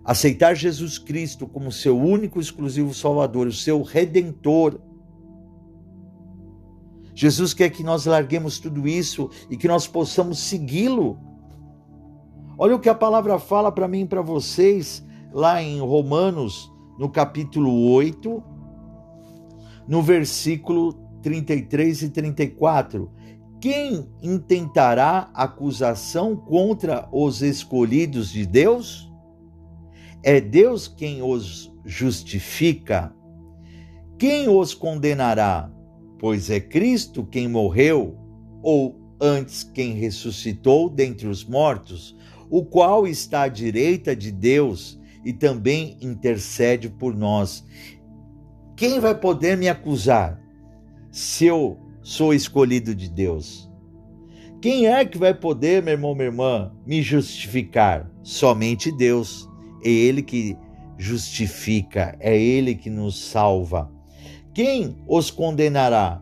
Aceitar 0.02 0.55
Jesus 0.55 0.97
Cristo 0.97 1.47
como 1.47 1.71
seu 1.71 2.00
único 2.00 2.38
e 2.38 2.43
exclusivo 2.43 2.95
Salvador, 2.95 3.49
o 3.49 3.52
seu 3.52 3.83
redentor. 3.83 4.81
Jesus 7.14 7.52
quer 7.52 7.69
que 7.69 7.83
nós 7.83 8.07
larguemos 8.07 8.59
tudo 8.59 8.88
isso 8.88 9.29
e 9.50 9.59
que 9.59 9.69
nós 9.69 9.87
possamos 9.87 10.38
segui-lo. 10.38 11.19
Olha 12.57 12.76
o 12.76 12.81
que 12.81 12.88
a 12.88 12.95
palavra 12.95 13.38
fala 13.38 13.71
para 13.71 13.87
mim 13.87 14.05
e 14.05 14.09
para 14.09 14.23
vocês 14.23 15.05
lá 15.35 15.62
em 15.62 15.81
Romanos, 15.81 16.73
no 16.99 17.11
capítulo 17.11 17.93
8, 17.93 18.43
no 19.87 20.03
versículo 20.03 20.93
33 21.23 22.03
e 22.03 22.09
34. 22.09 23.11
Quem 23.61 24.09
intentará 24.21 25.31
acusação 25.33 26.35
contra 26.35 27.09
os 27.12 27.43
escolhidos 27.43 28.33
de 28.33 28.45
Deus? 28.45 29.11
É 30.23 30.41
Deus 30.41 30.89
quem 30.89 31.23
os 31.23 31.73
justifica. 31.85 33.15
Quem 34.19 34.49
os 34.49 34.75
condenará? 34.75 35.71
Pois 36.19 36.51
é 36.51 36.61
Cristo 36.61 37.25
quem 37.25 37.49
morreu, 37.49 38.17
ou 38.62 39.01
antes 39.21 39.62
quem 39.62 39.95
ressuscitou 39.95 40.89
dentre 40.89 41.27
os 41.27 41.45
mortos, 41.45 42.17
o 42.51 42.65
qual 42.65 43.07
está 43.07 43.43
à 43.43 43.49
direita 43.49 44.15
de 44.15 44.31
Deus 44.31 45.01
e 45.25 45.33
também 45.33 45.97
intercede 46.01 46.89
por 46.89 47.17
nós. 47.17 47.65
Quem 48.83 48.99
vai 48.99 49.15
poder 49.15 49.57
me 49.57 49.69
acusar 49.69 50.43
se 51.12 51.47
eu 51.47 51.79
sou 52.03 52.35
escolhido 52.35 52.97
de 52.97 53.09
Deus? 53.09 53.71
Quem 54.61 54.89
é 54.89 55.05
que 55.05 55.17
vai 55.17 55.33
poder, 55.33 55.81
meu 55.81 55.93
irmão, 55.93 56.17
minha 56.17 56.27
irmã, 56.27 56.73
me 56.85 57.01
justificar? 57.01 58.11
Somente 58.25 58.91
Deus. 58.91 59.49
É 59.85 59.89
Ele 59.89 60.21
que 60.21 60.59
justifica, 60.99 62.17
é 62.19 62.37
Ele 62.37 62.75
que 62.75 62.91
nos 62.91 63.23
salva. 63.23 63.89
Quem 64.53 64.97
os 65.07 65.31
condenará? 65.31 66.21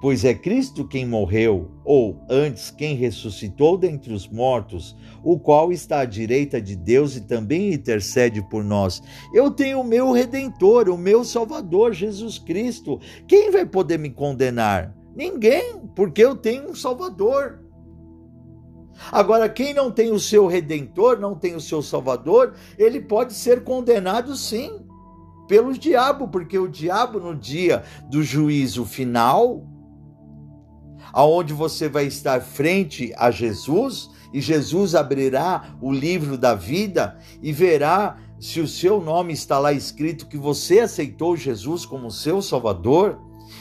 Pois 0.00 0.24
é 0.24 0.32
Cristo 0.32 0.86
quem 0.86 1.04
morreu, 1.04 1.72
ou 1.84 2.24
antes 2.30 2.70
quem 2.70 2.94
ressuscitou 2.94 3.76
dentre 3.76 4.12
os 4.12 4.28
mortos, 4.28 4.96
o 5.24 5.40
qual 5.40 5.72
está 5.72 6.00
à 6.00 6.04
direita 6.04 6.60
de 6.60 6.76
Deus 6.76 7.16
e 7.16 7.22
também 7.22 7.72
intercede 7.72 8.40
por 8.48 8.62
nós. 8.62 9.02
Eu 9.34 9.50
tenho 9.50 9.80
o 9.80 9.84
meu 9.84 10.12
redentor, 10.12 10.88
o 10.88 10.96
meu 10.96 11.24
salvador, 11.24 11.92
Jesus 11.92 12.38
Cristo. 12.38 13.00
Quem 13.26 13.50
vai 13.50 13.66
poder 13.66 13.98
me 13.98 14.10
condenar? 14.10 14.94
Ninguém, 15.16 15.82
porque 15.96 16.24
eu 16.24 16.36
tenho 16.36 16.70
um 16.70 16.76
salvador. 16.76 17.64
Agora, 19.10 19.48
quem 19.48 19.74
não 19.74 19.90
tem 19.90 20.12
o 20.12 20.20
seu 20.20 20.46
redentor, 20.46 21.18
não 21.18 21.34
tem 21.34 21.56
o 21.56 21.60
seu 21.60 21.82
salvador, 21.82 22.54
ele 22.78 23.00
pode 23.00 23.32
ser 23.32 23.64
condenado 23.64 24.36
sim 24.36 24.70
pelo 25.48 25.72
diabo, 25.76 26.28
porque 26.28 26.56
o 26.56 26.68
diabo 26.68 27.18
no 27.18 27.34
dia 27.34 27.82
do 28.08 28.22
juízo 28.22 28.84
final 28.84 29.66
aonde 31.12 31.52
você 31.52 31.88
vai 31.88 32.06
estar 32.06 32.40
frente 32.40 33.12
a 33.16 33.30
Jesus 33.30 34.10
e 34.32 34.40
Jesus 34.40 34.94
abrirá 34.94 35.76
o 35.80 35.90
livro 35.90 36.36
da 36.36 36.54
vida 36.54 37.18
e 37.42 37.52
verá 37.52 38.18
se 38.38 38.60
o 38.60 38.68
seu 38.68 39.00
nome 39.00 39.32
está 39.32 39.58
lá 39.58 39.72
escrito 39.72 40.26
que 40.26 40.36
você 40.36 40.80
aceitou 40.80 41.36
Jesus 41.36 41.84
como 41.84 42.10
seu 42.10 42.40
Salvador. 42.40 43.18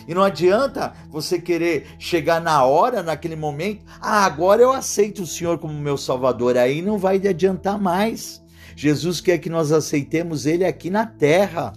E 0.08 0.14
não 0.14 0.22
adianta 0.22 0.94
você 1.10 1.40
querer 1.40 1.88
chegar 1.98 2.42
na 2.42 2.64
hora, 2.64 3.02
naquele 3.02 3.36
momento, 3.36 3.86
ah, 4.00 4.26
agora 4.26 4.62
eu 4.62 4.72
aceito 4.72 5.24
o 5.24 5.28
Senhor 5.28 5.58
como 5.58 5.74
meu 5.74 5.98
Salvador. 5.98 6.58
Aí 6.58 6.82
não 6.82 6.98
vai 6.98 7.16
adiantar 7.16 7.80
mais. 7.80 8.42
Jesus 8.76 9.20
quer 9.20 9.40
que 9.40 9.50
nós 9.50 9.72
aceitemos 9.72 10.46
Ele 10.46 10.64
aqui 10.64 10.90
na 10.90 11.06
terra. 11.06 11.74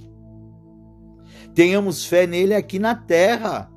Tenhamos 1.55 2.05
fé 2.05 2.27
nele 2.27 2.55
aqui 2.55 2.79
na 2.79 2.95
terra. 2.95 3.71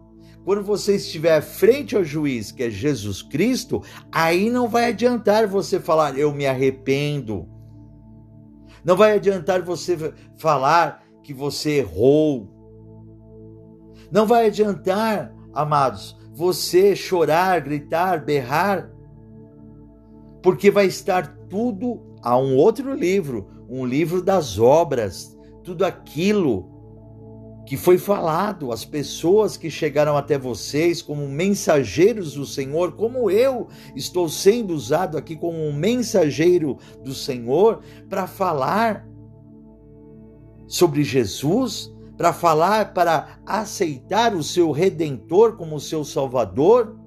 Quando 0.46 0.64
você 0.64 0.96
estiver 0.96 1.42
frente 1.42 1.96
ao 1.96 2.04
juiz, 2.04 2.52
que 2.52 2.64
é 2.64 2.70
Jesus 2.70 3.22
Cristo, 3.22 3.82
aí 4.12 4.50
não 4.50 4.68
vai 4.68 4.90
adiantar 4.90 5.48
você 5.48 5.80
falar, 5.80 6.18
eu 6.18 6.34
me 6.34 6.46
arrependo. 6.46 7.48
Não 8.84 8.98
vai 8.98 9.14
adiantar 9.14 9.62
você 9.62 10.14
falar 10.38 11.02
que 11.24 11.34
você 11.34 11.78
errou. 11.78 12.50
Não 14.12 14.28
vai 14.28 14.48
adiantar, 14.48 15.34
amados, 15.54 16.18
você 16.34 16.94
chorar, 16.94 17.62
gritar, 17.62 18.26
berrar, 18.26 18.92
porque 20.42 20.70
vai 20.70 20.88
estar 20.88 21.38
tudo 21.50 22.02
a 22.22 22.38
um 22.38 22.58
outro 22.58 22.94
livro, 22.94 23.48
um 23.70 23.86
livro 23.86 24.22
das 24.22 24.60
obras, 24.60 25.38
tudo 25.64 25.86
aquilo 25.86 26.73
que 27.66 27.78
foi 27.78 27.98
falado, 27.98 28.72
as 28.72 28.84
pessoas 28.84 29.56
que 29.56 29.70
chegaram 29.70 30.18
até 30.18 30.38
vocês 30.38 31.02
como 31.02 31.28
mensageiros 31.30 32.34
do 32.34 32.46
Senhor, 32.46 32.94
como 32.94 33.32
eu 33.32 33.68
estou 33.96 34.28
sendo 34.28 34.74
usado 34.74 35.18
aqui 35.18 35.36
como 35.36 35.58
um 35.58 35.72
mensageiro 35.72 36.78
do 37.04 37.14
Senhor 37.14 37.82
para 38.10 38.28
falar 38.28 39.08
sobre 40.68 41.04
Jesus, 41.04 41.94
para 42.18 42.34
falar, 42.34 42.94
para 42.94 43.40
aceitar 43.46 44.36
o 44.36 44.44
seu 44.44 44.72
redentor 44.72 45.56
como 45.56 45.80
seu 45.80 46.04
salvador. 46.04 46.98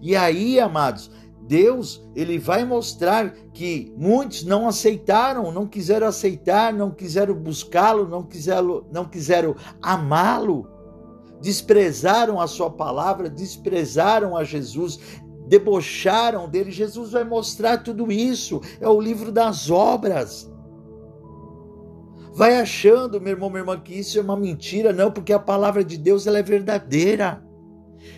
E 0.00 0.14
aí, 0.14 0.60
amados, 0.60 1.10
Deus, 1.46 2.08
ele 2.14 2.38
vai 2.38 2.64
mostrar 2.64 3.30
que 3.52 3.92
muitos 3.96 4.44
não 4.44 4.68
aceitaram, 4.68 5.50
não 5.50 5.66
quiseram 5.66 6.06
aceitar, 6.06 6.72
não 6.72 6.90
quiseram 6.90 7.34
buscá-lo, 7.34 8.08
não 8.08 8.22
quiseram, 8.22 8.84
não 8.92 9.04
quiseram 9.04 9.54
amá-lo, 9.80 10.68
desprezaram 11.40 12.40
a 12.40 12.46
sua 12.46 12.70
palavra, 12.70 13.28
desprezaram 13.28 14.36
a 14.36 14.44
Jesus, 14.44 15.00
debocharam 15.46 16.48
dele. 16.48 16.70
Jesus 16.70 17.10
vai 17.10 17.24
mostrar 17.24 17.78
tudo 17.78 18.10
isso. 18.10 18.60
É 18.80 18.88
o 18.88 19.00
livro 19.00 19.32
das 19.32 19.70
obras. 19.70 20.50
Vai 22.34 22.58
achando, 22.58 23.20
meu 23.20 23.32
irmão, 23.32 23.50
minha 23.50 23.60
irmã, 23.60 23.78
que 23.78 23.98
isso 23.98 24.18
é 24.18 24.22
uma 24.22 24.36
mentira, 24.36 24.90
não, 24.90 25.10
porque 25.10 25.34
a 25.34 25.38
palavra 25.38 25.84
de 25.84 25.98
Deus 25.98 26.26
ela 26.26 26.38
é 26.38 26.42
verdadeira. 26.42 27.44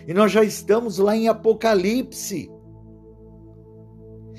E 0.07 0.13
nós 0.13 0.31
já 0.31 0.43
estamos 0.43 0.99
lá 0.99 1.15
em 1.17 1.27
Apocalipse. 1.27 2.49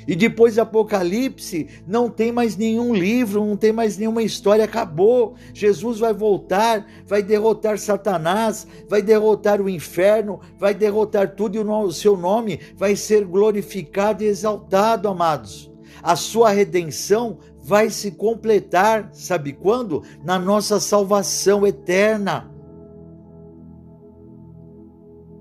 E 0.06 0.14
depois 0.14 0.54
de 0.54 0.60
Apocalipse, 0.60 1.68
não 1.86 2.08
tem 2.08 2.30
mais 2.30 2.56
nenhum 2.56 2.94
livro, 2.94 3.44
não 3.44 3.56
tem 3.56 3.72
mais 3.72 3.98
nenhuma 3.98 4.22
história, 4.22 4.64
acabou. 4.64 5.34
Jesus 5.52 5.98
vai 5.98 6.14
voltar, 6.14 6.86
vai 7.06 7.22
derrotar 7.22 7.78
Satanás, 7.78 8.66
vai 8.88 9.02
derrotar 9.02 9.60
o 9.60 9.68
inferno, 9.68 10.40
vai 10.58 10.72
derrotar 10.74 11.34
tudo 11.34 11.56
e 11.56 11.58
o 11.58 11.90
seu 11.90 12.16
nome 12.16 12.60
vai 12.76 12.94
ser 12.94 13.24
glorificado 13.24 14.22
e 14.22 14.26
exaltado, 14.26 15.08
amados. 15.08 15.72
A 16.02 16.14
sua 16.14 16.50
redenção 16.50 17.38
vai 17.60 17.90
se 17.90 18.12
completar, 18.12 19.08
sabe 19.12 19.52
quando? 19.52 20.04
Na 20.22 20.38
nossa 20.38 20.78
salvação 20.78 21.66
eterna. 21.66 22.48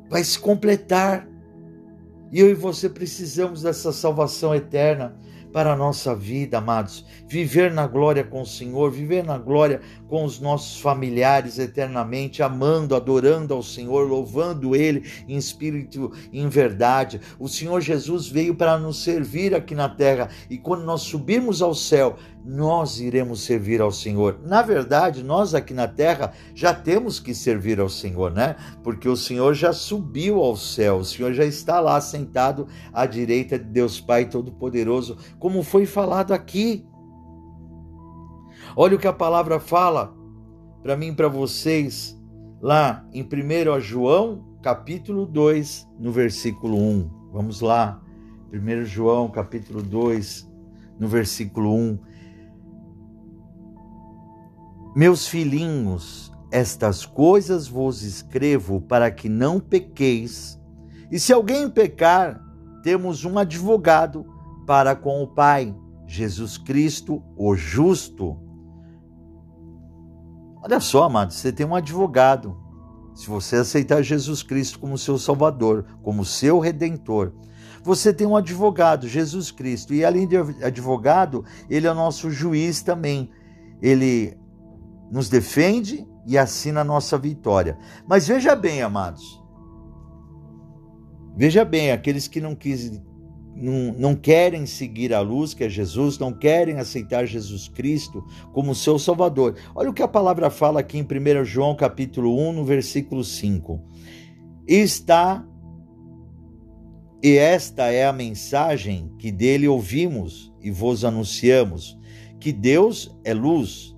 Vai 0.10 0.24
se 0.24 0.39
completar 0.39 1.27
e 2.36 2.39
eu 2.42 2.50
e 2.50 2.54
você 2.54 2.89
precisamos 2.89 3.62
dessa 3.62 3.94
salvação 3.94 4.54
eterna 4.54 5.15
para 5.54 5.72
a 5.72 5.75
nossa 5.77 6.13
vida, 6.13 6.58
amados. 6.58 7.06
Viver 7.30 7.72
na 7.72 7.88
glória 7.88 8.25
com 8.25 8.42
o 8.42 8.46
Senhor, 8.46 8.92
viver 8.92 9.24
na 9.24 9.38
glória 9.38 9.80
com 10.08 10.24
os 10.24 10.40
nossos 10.40 10.80
familiares 10.80 11.60
eternamente, 11.60 12.44
amando, 12.44 12.96
adorando 12.96 13.54
ao 13.54 13.64
Senhor, 13.64 14.08
louvando 14.08 14.76
Ele 14.76 15.04
em 15.28 15.38
espírito 15.38 16.12
e 16.32 16.40
em 16.40 16.50
verdade. 16.50 17.20
O 17.40 17.48
Senhor 17.48 17.82
Jesus 17.82 18.28
veio 18.28 18.56
para 18.56 18.78
nos 18.78 19.04
servir 19.04 19.54
aqui 19.54 19.74
na 19.74 19.90
terra 19.90 20.30
e 20.50 20.58
quando 20.58 20.84
nós 20.84 21.02
subirmos 21.02 21.62
ao 21.62 21.74
céu, 21.74 22.18
nós 22.46 23.00
iremos 23.00 23.42
servir 23.42 23.82
ao 23.82 23.92
Senhor. 23.92 24.40
Na 24.44 24.62
verdade, 24.62 25.24
nós 25.24 25.56
aqui 25.56 25.74
na 25.74 25.88
terra 25.88 26.32
já 26.54 26.74
temos 26.74 27.20
que 27.20 27.34
servir 27.34 27.80
ao 27.80 27.90
Senhor, 27.90 28.32
né? 28.32 28.56
Porque 28.84 29.10
o 29.10 29.18
Senhor 29.18 29.56
já 29.56 29.74
subiu 29.74 30.40
ao 30.40 30.56
céu, 30.56 30.98
o 30.98 31.06
Senhor 31.06 31.34
já 31.34 31.44
está 31.44 31.80
lá 31.80 32.00
sentado 32.00 32.68
à 32.94 33.06
direita 33.06 33.58
de 33.58 33.66
Deus 33.66 34.00
Pai 34.00 34.26
Todo-Poderoso, 34.26 35.18
como 35.40 35.64
foi 35.64 35.86
falado 35.86 36.34
aqui. 36.34 36.86
Olha 38.77 38.98
o 38.98 39.00
que 39.00 39.08
a 39.08 39.13
palavra 39.13 39.58
fala 39.58 40.13
para 40.84 40.98
mim 40.98 41.08
e 41.08 41.15
para 41.15 41.29
vocês 41.29 42.20
lá 42.62 43.08
em 43.13 43.24
1 43.24 43.79
João, 43.79 44.44
capítulo 44.62 45.25
2, 45.25 45.88
no 45.98 46.12
versículo 46.12 46.77
1. 46.77 47.29
Vamos 47.32 47.62
lá. 47.62 48.01
1 48.51 48.84
João, 48.84 49.29
capítulo 49.29 49.82
2, 49.82 50.51
no 51.00 51.08
versículo 51.08 51.74
1. 51.74 52.00
Meus 54.94 55.25
filhinhos, 55.25 56.29
estas 56.51 57.05
coisas 57.05 57.70
vos 57.70 58.01
escrevo 58.01 58.82
para 58.82 59.10
que 59.10 59.29
não 59.29 59.58
pequeis. 59.58 60.60
E 61.10 61.17
se 61.17 61.32
alguém 61.32 61.70
pecar, 61.70 62.44
temos 62.84 63.24
um 63.24 63.39
advogado 63.39 64.25
para 64.67 64.98
com 64.98 65.24
o 65.24 65.27
Pai, 65.27 65.74
Jesus 66.05 66.58
Cristo, 66.58 67.24
o 67.38 67.55
justo. 67.55 68.45
Olha 70.65 70.79
só, 70.79 71.03
amado, 71.03 71.31
você 71.31 71.51
tem 71.51 71.63
um 71.63 71.75
advogado. 71.75 72.57
Se 73.13 73.27
você 73.27 73.57
aceitar 73.57 74.01
Jesus 74.01 74.41
Cristo 74.41 74.79
como 74.79 74.98
seu 74.98 75.15
Salvador, 75.19 75.86
como 76.01 76.25
seu 76.25 76.57
Redentor, 76.57 77.34
você 77.84 78.12
tem 78.12 78.25
um 78.25 78.36
advogado, 78.36 79.07
Jesus 79.07 79.51
Cristo. 79.51 79.93
E 79.93 80.03
além 80.03 80.27
de 80.27 80.36
advogado, 80.63 81.45
ele 81.69 81.86
é 81.86 81.93
nosso 81.93 82.31
juiz 82.31 82.81
também. 82.81 83.29
Ele 83.79 84.36
nos 85.12 85.29
defende 85.29 86.03
e 86.25 86.36
assina 86.36 86.81
a 86.81 86.84
nossa 86.84 87.15
vitória. 87.15 87.77
Mas 88.07 88.27
veja 88.27 88.55
bem, 88.55 88.81
amados. 88.81 89.39
Veja 91.38 91.63
bem, 91.63 91.91
aqueles 91.91 92.27
que 92.27 92.41
não, 92.41 92.55
quis, 92.55 92.91
não, 93.56 93.96
não 93.98 94.16
querem 94.16 94.66
seguir 94.66 95.14
a 95.14 95.22
luz, 95.22 95.54
que 95.54 95.64
é 95.64 95.70
Jesus, 95.70 96.20
não 96.20 96.34
querem 96.34 96.78
aceitar 96.78 97.26
Jesus 97.26 97.68
Cristo 97.68 98.24
como 98.52 98.76
seu 98.76 99.00
Salvador. 99.00 99.56
Olha 99.74 99.90
o 99.90 99.94
que 99.94 100.04
a 100.04 100.08
palavra 100.08 100.50
fala 100.50 100.82
aqui 100.82 100.98
em 100.98 101.04
1 101.04 101.46
João 101.46 101.76
capítulo 101.76 102.38
1, 102.50 102.54
no 102.54 102.66
versículo 102.66 103.24
5. 103.24 103.82
Está 104.68 105.46
e 107.24 107.38
esta 107.38 107.92
é 107.92 108.06
a 108.06 108.14
mensagem 108.14 109.12
que 109.18 109.32
dele 109.32 109.68
ouvimos 109.68 110.54
e 110.62 110.70
vos 110.70 111.04
anunciamos, 111.04 111.98
que 112.40 112.52
Deus 112.52 113.18
é 113.24 113.34
luz 113.34 113.96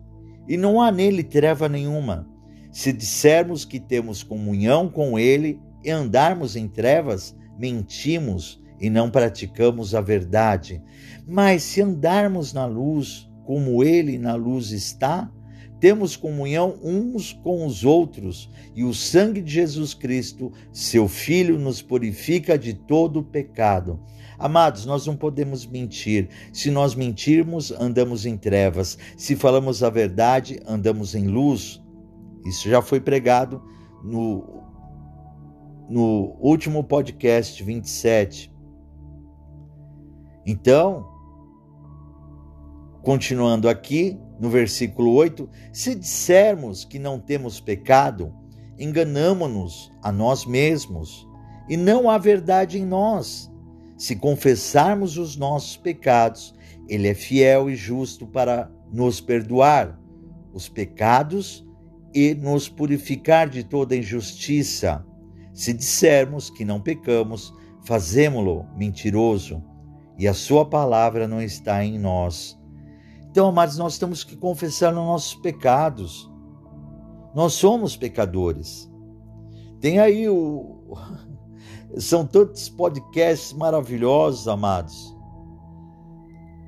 e 0.47 0.55
não 0.55 0.81
há 0.81 0.89
nele 0.91 1.23
treva 1.23 1.67
nenhuma. 1.67 2.25
Se 2.71 2.93
dissermos 2.93 3.65
que 3.65 3.81
temos 3.81 4.23
comunhão 4.23 4.87
com 4.87 5.19
ele 5.19 5.59
e 5.83 5.91
andarmos 5.91 6.55
em 6.55 6.69
trevas, 6.69 7.35
mentimos 7.59 8.61
e 8.79 8.89
não 8.89 9.09
praticamos 9.09 9.95
a 9.95 10.01
verdade. 10.01 10.81
Mas 11.27 11.63
se 11.63 11.81
andarmos 11.81 12.53
na 12.53 12.65
luz, 12.65 13.29
como 13.45 13.83
ele 13.83 14.17
na 14.17 14.35
luz 14.35 14.71
está, 14.71 15.31
temos 15.79 16.15
comunhão 16.15 16.79
uns 16.83 17.33
com 17.33 17.65
os 17.65 17.83
outros, 17.83 18.49
e 18.75 18.83
o 18.83 18.93
sangue 18.93 19.41
de 19.41 19.51
Jesus 19.53 19.93
Cristo, 19.93 20.51
seu 20.71 21.07
Filho, 21.07 21.59
nos 21.59 21.81
purifica 21.81 22.57
de 22.57 22.73
todo 22.73 23.23
pecado. 23.23 23.99
Amados, 24.39 24.85
nós 24.85 25.05
não 25.05 25.15
podemos 25.15 25.65
mentir. 25.65 26.29
Se 26.53 26.69
nós 26.69 26.93
mentirmos, 26.93 27.71
andamos 27.71 28.25
em 28.25 28.37
trevas. 28.37 28.97
Se 29.17 29.35
falamos 29.35 29.81
a 29.83 29.89
verdade, 29.89 30.59
andamos 30.67 31.15
em 31.15 31.27
luz. 31.27 31.81
Isso 32.45 32.69
já 32.69 32.81
foi 32.81 32.99
pregado 32.99 33.61
no, 34.03 34.63
no 35.89 36.37
último 36.39 36.83
podcast 36.83 37.63
27. 37.63 38.56
Então, 40.49 41.05
continuando 43.03 43.67
aqui, 43.67 44.17
no 44.39 44.49
versículo 44.49 45.11
8: 45.11 45.49
se 45.73 45.93
dissermos 45.93 46.85
que 46.85 46.97
não 46.97 47.19
temos 47.19 47.59
pecado, 47.59 48.33
enganamo-nos 48.79 49.91
a 50.01 50.09
nós 50.09 50.45
mesmos 50.45 51.27
e 51.67 51.75
não 51.75 52.09
há 52.09 52.17
verdade 52.17 52.79
em 52.79 52.85
nós. 52.85 53.51
Se 53.97 54.15
confessarmos 54.15 55.17
os 55.17 55.35
nossos 55.35 55.75
pecados, 55.75 56.55
Ele 56.87 57.09
é 57.09 57.13
fiel 57.13 57.69
e 57.69 57.75
justo 57.75 58.25
para 58.25 58.71
nos 58.89 59.19
perdoar 59.19 59.99
os 60.53 60.69
pecados 60.69 61.67
e 62.13 62.33
nos 62.33 62.69
purificar 62.69 63.49
de 63.49 63.65
toda 63.65 63.97
injustiça. 63.97 65.05
Se 65.53 65.73
dissermos 65.73 66.49
que 66.49 66.63
não 66.63 66.79
pecamos, 66.79 67.53
fazemo-lo 67.83 68.65
mentiroso 68.77 69.61
e 70.17 70.27
a 70.27 70.33
Sua 70.33 70.65
palavra 70.65 71.27
não 71.27 71.41
está 71.41 71.83
em 71.83 71.99
nós. 71.99 72.57
Então, 73.29 73.47
amados, 73.47 73.77
nós 73.77 73.97
temos 73.97 74.23
que 74.23 74.35
confessar 74.35 74.89
os 74.89 74.95
nossos 74.95 75.35
pecados. 75.35 76.31
Nós 77.35 77.53
somos 77.53 77.95
pecadores. 77.95 78.91
Tem 79.79 79.99
aí 79.99 80.27
o, 80.27 80.95
são 81.97 82.25
tantos 82.25 82.67
podcasts 82.67 83.53
maravilhosos, 83.53 84.47
amados, 84.47 85.15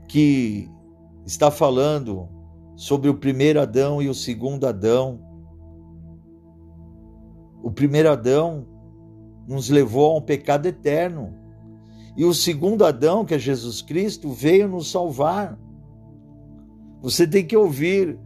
que 0.07 0.69
está 1.25 1.49
falando 1.49 2.29
sobre 2.75 3.09
o 3.09 3.15
primeiro 3.15 3.59
Adão 3.59 4.01
e 4.01 4.07
o 4.07 4.13
segundo 4.13 4.67
Adão. 4.67 5.19
O 7.62 7.71
primeiro 7.71 8.12
Adão 8.12 8.65
nos 9.47 9.69
levou 9.69 10.12
a 10.12 10.17
um 10.17 10.21
pecado 10.21 10.65
eterno. 10.67 11.35
E 12.19 12.25
o 12.25 12.34
segundo 12.34 12.84
Adão, 12.84 13.23
que 13.23 13.34
é 13.34 13.39
Jesus 13.39 13.82
Cristo, 13.82 14.34
veio 14.34 14.67
nos 14.67 14.91
salvar. 14.91 15.58
Você 17.01 17.25
tem 17.25 17.47
que 17.47 17.55
ouvir 17.55 18.19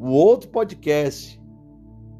o 0.00 0.08
outro 0.08 0.50
podcast 0.50 1.40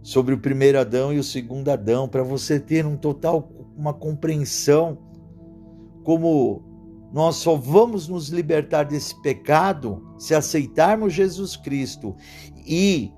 sobre 0.05 0.35
o 0.37 0.39
primeiro 0.39 0.79
Adão 0.79 1.13
e 1.13 1.19
o 1.19 1.25
segundo 1.25 1.69
Adão 1.69 2.09
para 2.09 2.23
você 2.23 2.61
ter 2.61 2.87
um 2.87 2.97
total 2.97 3.51
uma 3.77 3.93
compreensão 3.93 4.97
como 6.05 6.63
nós 7.13 7.37
só 7.39 7.57
vamos 7.57 8.07
nos 8.07 8.29
libertar 8.29 8.85
desse 8.85 9.21
pecado 9.21 10.15
se 10.17 10.33
aceitarmos 10.33 11.13
Jesus 11.13 11.57
Cristo 11.57 12.15
e 12.65 13.11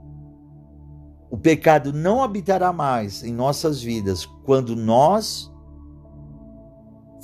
o 1.30 1.36
pecado 1.36 1.92
não 1.92 2.22
habitará 2.22 2.72
mais 2.72 3.22
em 3.22 3.34
nossas 3.34 3.82
vidas 3.82 4.24
quando 4.46 4.74
nós 4.74 5.54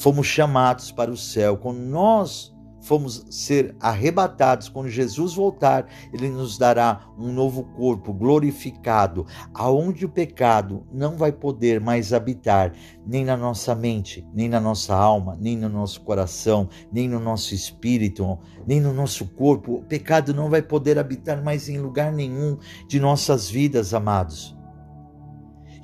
fomos 0.02 0.26
chamados 0.26 0.90
para 0.90 1.12
o 1.12 1.16
céu, 1.16 1.56
quando 1.56 1.78
nós 1.78 2.52
fomos 2.80 3.24
ser 3.30 3.76
arrebatados, 3.78 4.68
quando 4.68 4.88
Jesus 4.88 5.34
voltar, 5.34 5.86
ele 6.12 6.28
nos 6.28 6.58
dará 6.58 7.06
um 7.16 7.32
novo 7.32 7.62
corpo 7.76 8.12
glorificado, 8.12 9.24
aonde 9.54 10.04
o 10.04 10.08
pecado 10.08 10.84
não 10.92 11.16
vai 11.16 11.30
poder 11.30 11.80
mais 11.80 12.12
habitar, 12.12 12.72
nem 13.06 13.24
na 13.24 13.36
nossa 13.36 13.76
mente, 13.76 14.26
nem 14.34 14.48
na 14.48 14.58
nossa 14.58 14.92
alma, 14.92 15.38
nem 15.40 15.56
no 15.56 15.68
nosso 15.68 16.00
coração, 16.00 16.68
nem 16.92 17.08
no 17.08 17.20
nosso 17.20 17.54
espírito, 17.54 18.36
nem 18.66 18.80
no 18.80 18.92
nosso 18.92 19.24
corpo. 19.26 19.74
O 19.74 19.84
pecado 19.84 20.34
não 20.34 20.50
vai 20.50 20.62
poder 20.62 20.98
habitar 20.98 21.44
mais 21.44 21.68
em 21.68 21.78
lugar 21.78 22.10
nenhum 22.10 22.58
de 22.88 22.98
nossas 22.98 23.48
vidas, 23.48 23.94
amados. 23.94 24.60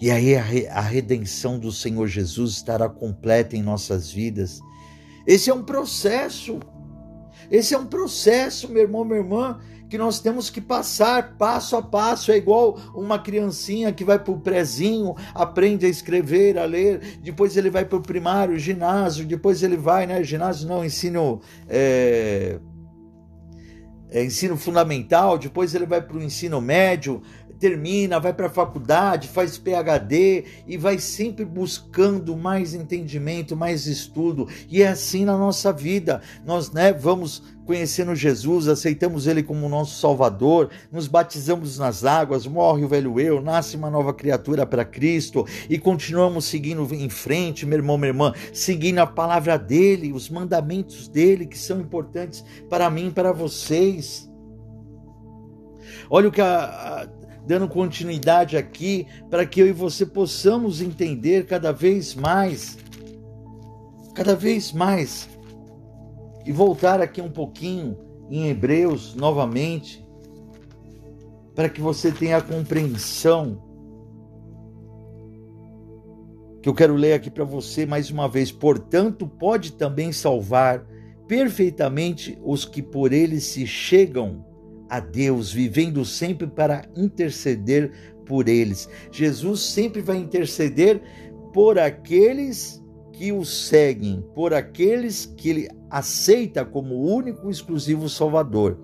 E 0.00 0.10
aí 0.10 0.36
a 0.36 0.80
redenção 0.80 1.58
do 1.58 1.72
Senhor 1.72 2.06
Jesus 2.06 2.52
estará 2.52 2.88
completa 2.88 3.56
em 3.56 3.62
nossas 3.62 4.10
vidas 4.10 4.60
Esse 5.26 5.50
é 5.50 5.54
um 5.54 5.62
processo. 5.62 6.60
Esse 7.50 7.74
é 7.74 7.78
um 7.78 7.86
processo, 7.86 8.68
meu 8.68 8.82
irmão, 8.82 9.04
minha 9.04 9.18
irmã, 9.18 9.58
que 9.88 9.96
nós 9.96 10.20
temos 10.20 10.50
que 10.50 10.60
passar 10.60 11.36
passo 11.36 11.76
a 11.76 11.82
passo. 11.82 12.30
É 12.30 12.36
igual 12.36 12.78
uma 12.94 13.18
criancinha 13.18 13.92
que 13.92 14.04
vai 14.04 14.18
para 14.18 14.32
o 14.32 14.40
prezinho, 14.40 15.14
aprende 15.34 15.86
a 15.86 15.88
escrever, 15.88 16.58
a 16.58 16.64
ler, 16.64 17.18
depois 17.22 17.56
ele 17.56 17.70
vai 17.70 17.84
para 17.84 17.98
o 17.98 18.02
primário, 18.02 18.58
ginásio, 18.58 19.26
depois 19.26 19.62
ele 19.62 19.76
vai, 19.76 20.06
né? 20.06 20.22
Ginásio 20.22 20.68
não, 20.68 20.84
ensino. 20.84 21.40
É, 21.68 22.60
é, 24.10 24.24
ensino 24.24 24.56
fundamental, 24.56 25.36
depois 25.38 25.74
ele 25.74 25.84
vai 25.84 26.00
para 26.00 26.16
o 26.16 26.22
ensino 26.22 26.60
médio, 26.60 27.22
termina, 27.58 28.20
vai 28.20 28.32
para 28.32 28.46
a 28.46 28.50
faculdade, 28.50 29.28
faz 29.28 29.58
PhD 29.58 30.44
e 30.66 30.76
vai 30.76 30.98
sempre 30.98 31.44
buscando 31.44 32.36
mais 32.36 32.74
entendimento, 32.74 33.56
mais 33.56 33.86
estudo. 33.86 34.48
E 34.68 34.82
é 34.82 34.88
assim 34.88 35.24
na 35.24 35.36
nossa 35.36 35.72
vida. 35.72 36.20
Nós 36.44 36.70
né, 36.70 36.92
vamos 36.92 37.42
conhecendo 37.68 38.14
Jesus, 38.14 38.66
aceitamos 38.66 39.26
Ele 39.26 39.42
como 39.42 39.68
nosso 39.68 40.00
Salvador, 40.00 40.70
nos 40.90 41.06
batizamos 41.06 41.78
nas 41.78 42.02
águas, 42.02 42.46
morre 42.46 42.82
o 42.82 42.88
velho 42.88 43.20
eu, 43.20 43.42
nasce 43.42 43.76
uma 43.76 43.90
nova 43.90 44.14
criatura 44.14 44.64
para 44.64 44.86
Cristo 44.86 45.44
e 45.68 45.78
continuamos 45.78 46.46
seguindo 46.46 46.88
em 46.94 47.10
frente, 47.10 47.66
meu 47.66 47.76
irmão, 47.76 47.98
minha 47.98 48.08
irmã, 48.08 48.32
seguindo 48.54 49.00
a 49.00 49.06
palavra 49.06 49.58
dele, 49.58 50.14
os 50.14 50.30
mandamentos 50.30 51.08
dele 51.08 51.44
que 51.44 51.58
são 51.58 51.78
importantes 51.78 52.42
para 52.70 52.88
mim 52.88 53.08
e 53.08 53.12
para 53.12 53.32
vocês. 53.32 54.26
Olha 56.08 56.28
o 56.28 56.32
que 56.32 56.40
a, 56.40 57.02
a 57.02 57.17
dando 57.48 57.66
continuidade 57.66 58.58
aqui 58.58 59.06
para 59.30 59.46
que 59.46 59.58
eu 59.58 59.66
e 59.66 59.72
você 59.72 60.04
possamos 60.04 60.82
entender 60.82 61.46
cada 61.46 61.72
vez 61.72 62.14
mais, 62.14 62.76
cada 64.14 64.36
vez 64.36 64.70
mais, 64.70 65.26
e 66.44 66.52
voltar 66.52 67.00
aqui 67.00 67.22
um 67.22 67.30
pouquinho 67.30 67.96
em 68.28 68.48
Hebreus 68.48 69.14
novamente, 69.14 70.06
para 71.54 71.70
que 71.70 71.80
você 71.80 72.12
tenha 72.12 72.36
a 72.36 72.42
compreensão 72.42 73.66
que 76.60 76.68
eu 76.68 76.74
quero 76.74 76.94
ler 76.96 77.14
aqui 77.14 77.30
para 77.30 77.44
você 77.44 77.86
mais 77.86 78.10
uma 78.10 78.28
vez. 78.28 78.52
Portanto, 78.52 79.26
pode 79.26 79.72
também 79.72 80.12
salvar 80.12 80.84
perfeitamente 81.26 82.38
os 82.44 82.66
que 82.66 82.82
por 82.82 83.10
ele 83.10 83.40
se 83.40 83.66
chegam 83.66 84.44
a 84.88 85.00
Deus, 85.00 85.52
vivendo 85.52 86.04
sempre 86.04 86.46
para 86.46 86.84
interceder 86.96 87.92
por 88.26 88.48
eles. 88.48 88.88
Jesus 89.10 89.60
sempre 89.60 90.00
vai 90.00 90.18
interceder 90.18 91.00
por 91.52 91.78
aqueles 91.78 92.82
que 93.12 93.32
o 93.32 93.44
seguem, 93.44 94.24
por 94.34 94.54
aqueles 94.54 95.26
que 95.26 95.48
ele 95.48 95.68
aceita 95.90 96.64
como 96.64 97.02
único 97.02 97.48
e 97.48 97.50
exclusivo 97.50 98.08
Salvador. 98.08 98.78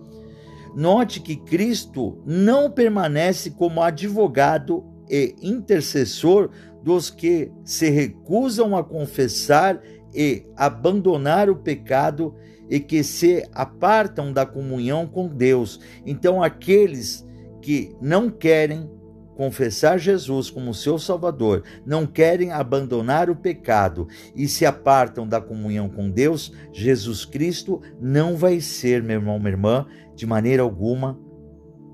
Note 0.75 1.21
que 1.21 1.37
Cristo 1.37 2.19
não 2.27 2.69
permanece 2.69 3.51
como 3.51 3.81
advogado 3.81 4.85
e 5.09 5.37
intercessor 5.41 6.51
dos 6.83 7.11
que 7.11 7.53
se 7.65 7.89
recusam 7.91 8.77
a 8.77 8.83
confessar 8.83 9.81
e 10.13 10.45
abandonar 10.57 11.49
o 11.49 11.57
pecado 11.57 12.35
e 12.69 12.81
que 12.81 13.03
se 13.03 13.47
apartam 13.53 14.33
da 14.33 14.47
comunhão 14.47 15.07
com 15.07 15.29
Deus. 15.29 15.81
Então, 16.07 16.43
aqueles 16.43 17.27
que 17.61 17.95
não 18.01 18.29
querem 18.31 18.91
confessar 19.37 19.99
Jesus 19.99 20.49
como 20.49 20.73
seu 20.73 20.99
Salvador, 20.99 21.65
não 21.85 22.07
querem 22.07 22.53
abandonar 22.53 23.29
o 23.29 23.37
pecado 23.37 24.07
e 24.35 24.47
se 24.47 24.65
apartam 24.65 25.27
da 25.27 25.41
comunhão 25.41 25.89
com 25.89 26.11
Deus, 26.11 26.53
Jesus 26.73 27.25
Cristo 27.25 27.81
não 28.01 28.37
vai 28.37 28.61
ser, 28.61 29.03
meu 29.03 29.17
irmão, 29.17 29.39
minha 29.39 29.51
irmã, 29.51 29.87
de 30.15 30.27
maneira 30.27 30.63
alguma, 30.63 31.19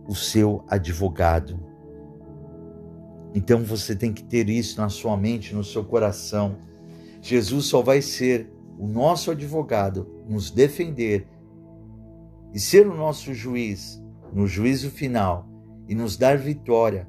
o 0.06 0.14
seu 0.14 0.64
advogado. 0.68 1.59
Então 3.35 3.62
você 3.62 3.94
tem 3.94 4.12
que 4.12 4.24
ter 4.24 4.48
isso 4.48 4.80
na 4.80 4.88
sua 4.88 5.16
mente, 5.16 5.54
no 5.54 5.64
seu 5.64 5.85
coração. 5.85 6.56
Jesus 7.22 7.66
só 7.66 7.80
vai 7.80 8.02
ser 8.02 8.50
o 8.81 8.87
nosso 8.87 9.31
advogado, 9.31 10.09
nos 10.27 10.51
defender 10.51 11.29
e 12.55 12.59
ser 12.59 12.88
o 12.88 12.97
nosso 12.97 13.35
juiz 13.35 14.03
no 14.33 14.47
juízo 14.47 14.90
final 14.90 15.47
e 15.87 15.95
nos 15.95 16.16
dar 16.16 16.38
vitória 16.38 17.07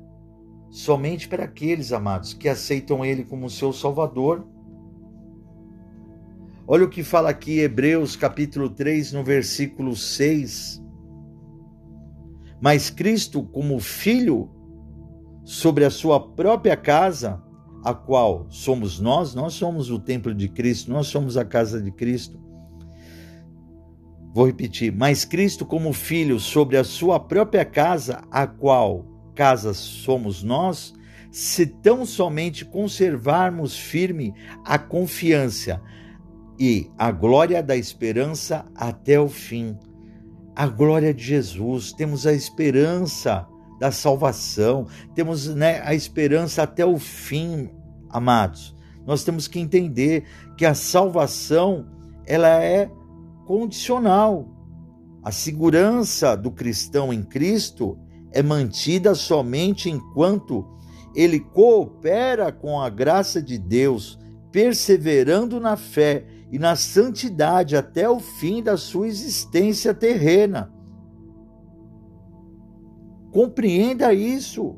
somente 0.70 1.30
para 1.30 1.46
aqueles, 1.46 1.94
amados, 1.94 2.34
que 2.34 2.50
aceitam 2.50 3.06
Ele 3.06 3.24
como 3.24 3.50
seu 3.50 3.72
Salvador. 3.72 4.46
Olha 6.68 6.84
o 6.84 6.90
que 6.90 7.04
fala 7.04 7.30
aqui 7.30 7.60
Hebreus 7.60 8.18
capítulo 8.18 8.70
3, 8.70 9.14
no 9.14 9.24
versículo 9.24 9.96
6. 9.96 10.84
Mas 12.60 12.90
Cristo, 12.90 13.44
como 13.44 13.80
Filho, 13.80 14.50
sobre 15.46 15.86
a 15.86 15.90
sua 15.90 16.20
própria 16.20 16.76
casa, 16.76 17.42
a 17.84 17.94
qual 17.94 18.46
somos 18.50 19.00
nós, 19.00 19.34
nós 19.34 19.54
somos 19.54 19.90
o 19.90 20.00
templo 20.00 20.34
de 20.34 20.48
Cristo, 20.48 20.92
nós 20.92 21.08
somos 21.08 21.38
a 21.38 21.46
casa 21.46 21.82
de 21.82 21.92
Cristo. 21.92 22.40
Vou 24.34 24.46
repetir, 24.46 24.94
mas 24.94 25.26
Cristo 25.26 25.66
como 25.66 25.92
filho 25.92 26.40
sobre 26.40 26.78
a 26.78 26.84
sua 26.84 27.20
própria 27.20 27.66
casa, 27.66 28.24
a 28.32 28.48
qual 28.48 29.06
casa 29.36 29.74
somos 29.74 30.42
nós, 30.42 30.94
se 31.32 31.66
tão 31.66 32.06
somente 32.06 32.64
conservarmos 32.64 33.78
firme 33.78 34.34
a 34.64 34.78
confiança 34.78 35.82
e 36.60 36.90
a 36.98 37.12
glória 37.12 37.64
da 37.64 37.76
esperança 37.76 38.66
até 38.76 39.20
o 39.20 39.28
fim. 39.28 39.78
A 40.56 40.68
glória 40.68 41.14
de 41.14 41.24
Jesus, 41.24 41.92
temos 41.92 42.28
a 42.28 42.34
esperança 42.34 43.48
da 43.82 43.92
salvação, 43.92 44.86
temos 45.16 45.48
né, 45.48 45.82
a 45.84 45.96
esperança 45.96 46.62
até 46.62 46.86
o 46.86 47.00
fim, 47.00 47.68
amados. 48.12 48.76
Nós 49.08 49.24
temos 49.24 49.48
que 49.48 49.60
entender 49.60 50.24
que 50.56 50.68
a 50.68 50.76
salvação 50.76 51.88
ela 52.28 52.64
é 52.64 52.92
condicional. 53.48 54.48
A 55.24 55.32
segurança 55.32 56.38
do 56.38 56.52
cristão 56.52 57.12
em 57.12 57.24
Cristo 57.24 57.98
é 58.32 58.44
mantida 58.44 59.16
somente 59.16 59.90
enquanto 59.90 60.64
ele 61.16 61.40
coopera 61.40 62.52
com 62.52 62.80
a 62.80 62.88
graça 62.88 63.42
de 63.42 63.58
Deus, 63.58 64.20
perseverando 64.52 65.60
na 65.60 65.76
fé 65.76 66.28
e 66.52 66.60
na 66.60 66.76
santidade 66.76 67.76
até 67.76 68.08
o 68.08 68.20
fim 68.20 68.62
da 68.62 68.78
sua 68.78 69.08
existência 69.08 69.92
terrena. 69.92 70.72
Compreenda 73.32 74.14
isso. 74.14 74.76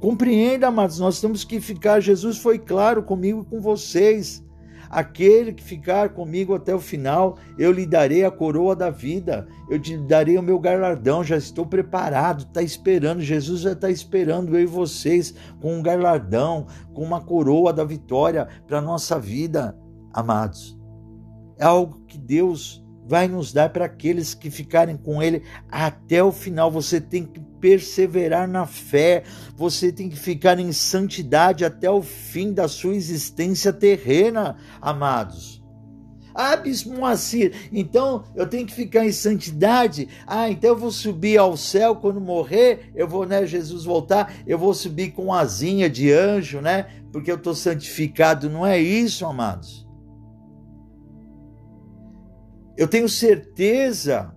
Compreenda, 0.00 0.68
amados, 0.68 0.98
nós 0.98 1.20
temos 1.20 1.42
que 1.42 1.60
ficar. 1.60 2.00
Jesus 2.00 2.38
foi 2.38 2.58
claro 2.58 3.02
comigo 3.02 3.42
e 3.42 3.50
com 3.50 3.60
vocês. 3.60 4.44
Aquele 4.90 5.52
que 5.52 5.62
ficar 5.62 6.10
comigo 6.10 6.54
até 6.54 6.74
o 6.74 6.80
final, 6.80 7.36
eu 7.58 7.70
lhe 7.70 7.84
darei 7.84 8.24
a 8.24 8.30
coroa 8.30 8.74
da 8.74 8.88
vida, 8.88 9.46
eu 9.68 9.78
te 9.78 9.98
darei 9.98 10.38
o 10.38 10.42
meu 10.42 10.58
galardão, 10.58 11.22
já 11.22 11.36
estou 11.36 11.66
preparado, 11.66 12.44
está 12.44 12.62
esperando, 12.62 13.20
Jesus 13.20 13.60
já 13.60 13.72
está 13.72 13.90
esperando 13.90 14.56
eu 14.56 14.62
e 14.62 14.66
vocês 14.66 15.34
com 15.60 15.74
um 15.74 15.82
galardão, 15.82 16.66
com 16.94 17.02
uma 17.02 17.20
coroa 17.20 17.70
da 17.70 17.84
vitória 17.84 18.48
para 18.66 18.78
a 18.78 18.82
nossa 18.82 19.18
vida, 19.18 19.76
amados. 20.10 20.78
É 21.58 21.64
algo 21.66 22.00
que 22.06 22.16
Deus 22.16 22.82
vai 23.08 23.26
nos 23.26 23.54
dar 23.54 23.70
para 23.70 23.86
aqueles 23.86 24.34
que 24.34 24.50
ficarem 24.50 24.96
com 24.96 25.22
Ele 25.22 25.42
até 25.70 26.22
o 26.22 26.30
final. 26.30 26.70
Você 26.70 27.00
tem 27.00 27.24
que 27.24 27.40
perseverar 27.58 28.46
na 28.46 28.66
fé, 28.66 29.24
você 29.56 29.90
tem 29.90 30.10
que 30.10 30.16
ficar 30.16 30.60
em 30.60 30.70
santidade 30.70 31.64
até 31.64 31.90
o 31.90 32.02
fim 32.02 32.52
da 32.52 32.68
sua 32.68 32.94
existência 32.94 33.72
terrena, 33.72 34.56
amados. 34.80 35.58
Ah, 36.34 36.54
Bispo 36.54 36.90
Moacir, 36.90 37.52
então 37.72 38.22
eu 38.36 38.46
tenho 38.46 38.64
que 38.64 38.74
ficar 38.74 39.04
em 39.04 39.10
santidade? 39.10 40.08
Ah, 40.24 40.48
então 40.48 40.70
eu 40.70 40.76
vou 40.76 40.92
subir 40.92 41.38
ao 41.38 41.56
céu 41.56 41.96
quando 41.96 42.20
morrer, 42.20 42.92
eu 42.94 43.08
vou, 43.08 43.26
né, 43.26 43.44
Jesus 43.44 43.84
voltar, 43.84 44.32
eu 44.46 44.56
vou 44.56 44.72
subir 44.72 45.12
com 45.12 45.32
asinha 45.34 45.90
de 45.90 46.12
anjo, 46.12 46.60
né? 46.60 46.86
Porque 47.10 47.32
eu 47.32 47.36
estou 47.36 47.54
santificado. 47.56 48.48
Não 48.48 48.64
é 48.64 48.78
isso, 48.78 49.26
amados. 49.26 49.87
Eu 52.78 52.86
tenho 52.86 53.08
certeza 53.08 54.32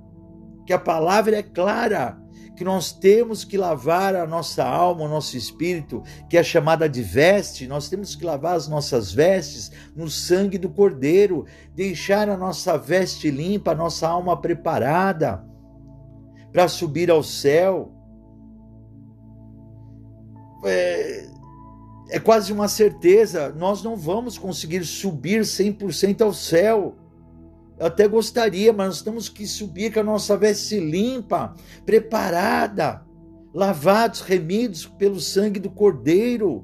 que 0.65 0.73
a 0.73 0.80
palavra 0.80 1.38
é 1.38 1.43
clara, 1.43 2.19
que 2.58 2.63
nós 2.63 2.91
temos 2.91 3.43
que 3.43 3.56
lavar 3.56 4.15
a 4.15 4.25
nossa 4.25 4.63
alma, 4.63 5.04
o 5.04 5.08
nosso 5.08 5.38
espírito, 5.38 6.01
que 6.27 6.36
é 6.36 6.41
chamada 6.41 6.89
de 6.89 7.04
veste, 7.04 7.67
nós 7.67 7.88
temos 7.88 8.15
que 8.15 8.25
lavar 8.25 8.56
as 8.56 8.67
nossas 8.67 9.12
vestes 9.12 9.71
no 9.95 10.10
sangue 10.10 10.58
do 10.58 10.71
Cordeiro, 10.71 11.45
deixar 11.75 12.30
a 12.30 12.36
nossa 12.36 12.80
veste 12.80 13.30
limpa, 13.30 13.73
a 13.73 13.75
nossa 13.75 14.08
alma 14.08 14.36
preparada 14.41 15.45
para 16.51 16.67
subir 16.67 17.12
ao 17.12 17.21
céu. 17.21 17.93
É, 20.65 21.30
é 22.10 22.19
quase 22.19 22.51
uma 22.51 22.67
certeza, 22.67 23.49
nós 23.49 23.84
não 23.84 23.95
vamos 23.95 24.39
conseguir 24.39 24.84
subir 24.84 25.41
100% 25.41 26.21
ao 26.21 26.34
céu. 26.34 26.95
Eu 27.82 27.88
até 27.88 28.08
gostaria, 28.08 28.72
mas 28.72 28.88
nós 28.89 29.02
temos 29.02 29.28
que 29.28 29.48
subir 29.48 29.91
com 29.91 30.02
a 30.02 30.04
nossa 30.04 30.38
veste 30.38 30.80
limpa, 30.80 31.56
preparada, 31.84 33.04
lavados, 33.52 34.22
remidos 34.22 34.86
pelo 34.86 35.20
sangue 35.20 35.60
do 35.60 35.72
Cordeiro. 35.72 36.63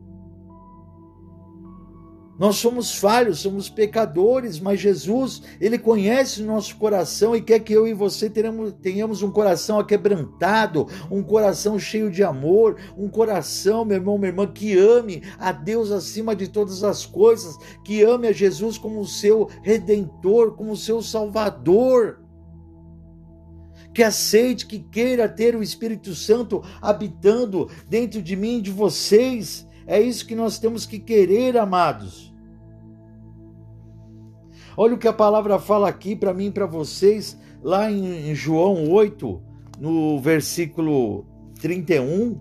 Nós 2.39 2.57
somos 2.57 2.93
falhos, 2.93 3.39
somos 3.39 3.67
pecadores, 3.67 4.59
mas 4.59 4.79
Jesus, 4.79 5.41
Ele 5.59 5.77
conhece 5.77 6.41
o 6.41 6.45
nosso 6.45 6.75
coração 6.75 7.35
e 7.35 7.41
quer 7.41 7.59
que 7.59 7.73
eu 7.73 7.87
e 7.87 7.93
você 7.93 8.29
tenhamos, 8.29 8.73
tenhamos 8.73 9.23
um 9.23 9.31
coração 9.31 9.79
aquebrantado, 9.79 10.87
um 11.09 11.23
coração 11.23 11.79
cheio 11.79 12.11
de 12.11 12.23
amor, 12.23 12.77
um 12.95 13.09
coração, 13.09 13.83
meu 13.83 13.97
irmão, 13.97 14.17
minha 14.17 14.29
irmã, 14.29 14.45
que 14.45 14.77
ame 14.77 15.23
a 15.39 15.51
Deus 15.51 15.91
acima 15.91 16.35
de 16.35 16.47
todas 16.47 16.83
as 16.83 17.05
coisas, 17.05 17.57
que 17.83 18.03
ame 18.03 18.27
a 18.27 18.31
Jesus 18.31 18.77
como 18.77 18.99
o 18.99 19.07
seu 19.07 19.49
redentor, 19.63 20.55
como 20.55 20.73
o 20.73 20.77
seu 20.77 21.01
salvador. 21.01 22.21
Que 23.93 24.03
aceite, 24.03 24.67
que 24.67 24.77
queira 24.77 25.27
ter 25.27 25.55
o 25.55 25.63
Espírito 25.63 26.13
Santo 26.13 26.61
habitando 26.79 27.67
dentro 27.89 28.21
de 28.21 28.35
mim 28.35 28.59
e 28.59 28.61
de 28.61 28.69
vocês. 28.69 29.66
É 29.87 30.01
isso 30.01 30.27
que 30.27 30.35
nós 30.35 30.59
temos 30.59 30.85
que 30.85 30.99
querer, 30.99 31.57
amados. 31.57 32.35
Olha 34.75 34.95
o 34.95 34.97
que 34.97 35.07
a 35.07 35.13
palavra 35.13 35.57
fala 35.57 35.87
aqui 35.87 36.13
para 36.13 36.33
mim 36.33 36.47
e 36.47 36.51
para 36.51 36.65
vocês, 36.65 37.39
lá 37.63 37.89
em 37.89 38.35
João 38.35 38.89
8, 38.91 39.41
no 39.79 40.19
versículo 40.19 41.25
31. 41.61 42.37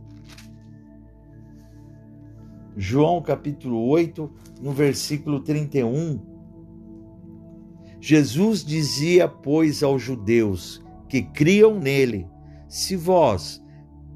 João 2.77 3.23
capítulo 3.23 3.87
8, 3.89 4.31
no 4.61 4.73
versículo 4.73 5.41
31. 5.41 6.21
Jesus 8.01 8.65
dizia, 8.65 9.29
pois, 9.29 9.83
aos 9.83 10.03
judeus 10.03 10.85
que 11.09 11.23
criam 11.23 11.79
nele: 11.79 12.27
Se 12.69 12.97
vós 12.97 13.65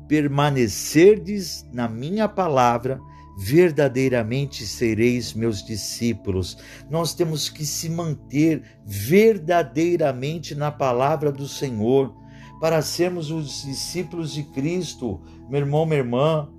permanecerdes 0.07 1.67
na 1.73 1.89
minha 1.89 2.29
palavra, 2.29 3.01
verdadeiramente 3.43 4.67
sereis 4.67 5.33
meus 5.33 5.65
discípulos. 5.65 6.59
Nós 6.91 7.15
temos 7.15 7.49
que 7.49 7.65
se 7.65 7.89
manter 7.89 8.63
verdadeiramente 8.85 10.55
na 10.55 10.71
palavra 10.71 11.33
do 11.33 11.49
Senhor 11.49 12.15
para 12.61 12.83
sermos 12.83 13.31
os 13.31 13.63
discípulos 13.63 14.35
de 14.35 14.43
Cristo, 14.43 15.23
meu 15.49 15.61
irmão, 15.61 15.87
minha 15.87 16.01
irmã. 16.01 16.51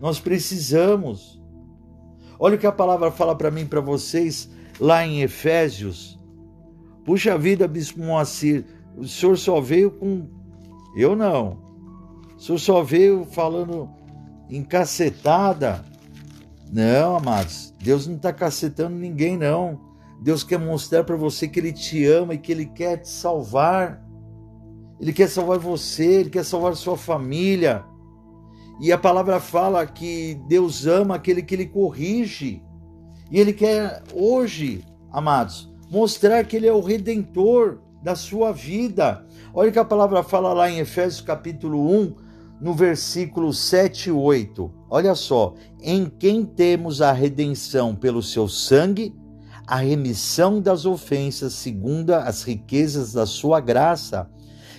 Nós 0.00 0.20
precisamos. 0.20 1.42
Olha 2.38 2.54
o 2.54 2.58
que 2.58 2.66
a 2.68 2.72
palavra 2.72 3.10
fala 3.10 3.34
para 3.34 3.50
mim, 3.50 3.66
para 3.66 3.80
vocês, 3.80 4.48
lá 4.78 5.04
em 5.04 5.22
Efésios. 5.22 6.16
Puxa 7.04 7.36
vida, 7.36 7.66
Bispo 7.66 7.98
Moacir, 7.98 8.64
o 8.96 9.04
senhor 9.04 9.36
só 9.36 9.60
veio 9.60 9.90
com. 9.90 10.28
Eu 10.96 11.16
não. 11.16 11.58
O 12.36 12.40
senhor 12.40 12.58
só 12.58 12.84
veio 12.84 13.24
falando 13.24 13.97
encacetada. 14.50 15.84
Não, 16.72 17.16
amados, 17.16 17.72
Deus 17.82 18.06
não 18.06 18.16
está 18.16 18.32
cacetando 18.32 18.96
ninguém, 18.96 19.36
não. 19.36 19.80
Deus 20.20 20.42
quer 20.42 20.58
mostrar 20.58 21.04
para 21.04 21.16
você 21.16 21.46
que 21.46 21.60
Ele 21.60 21.72
te 21.72 22.04
ama 22.04 22.34
e 22.34 22.38
que 22.38 22.52
Ele 22.52 22.66
quer 22.66 22.98
te 22.98 23.08
salvar. 23.08 24.04
Ele 25.00 25.12
quer 25.12 25.28
salvar 25.28 25.58
você, 25.58 26.04
Ele 26.04 26.30
quer 26.30 26.44
salvar 26.44 26.74
sua 26.74 26.96
família. 26.96 27.84
E 28.80 28.92
a 28.92 28.98
palavra 28.98 29.40
fala 29.40 29.86
que 29.86 30.40
Deus 30.48 30.86
ama 30.86 31.14
aquele 31.16 31.42
que 31.42 31.54
Ele 31.54 31.66
corrige. 31.66 32.62
E 33.30 33.38
Ele 33.38 33.52
quer 33.52 34.02
hoje, 34.12 34.84
amados, 35.10 35.72
mostrar 35.90 36.44
que 36.44 36.56
Ele 36.56 36.66
é 36.66 36.72
o 36.72 36.80
redentor 36.80 37.80
da 38.02 38.14
sua 38.14 38.52
vida. 38.52 39.24
Olha 39.54 39.72
que 39.72 39.78
a 39.78 39.84
palavra 39.84 40.22
fala 40.22 40.52
lá 40.52 40.70
em 40.70 40.78
Efésios 40.78 41.20
capítulo 41.20 41.90
1, 41.90 42.14
no 42.60 42.74
versículo 42.74 43.52
7 43.52 44.08
e 44.08 44.12
8. 44.12 44.70
Olha 44.90 45.14
só, 45.14 45.54
em 45.80 46.06
quem 46.06 46.44
temos 46.44 47.00
a 47.00 47.12
redenção 47.12 47.94
pelo 47.94 48.22
seu 48.22 48.48
sangue, 48.48 49.14
a 49.66 49.76
remissão 49.76 50.60
das 50.60 50.86
ofensas 50.86 51.52
segundo 51.52 52.12
as 52.12 52.42
riquezas 52.42 53.12
da 53.12 53.26
sua 53.26 53.60
graça, 53.60 54.28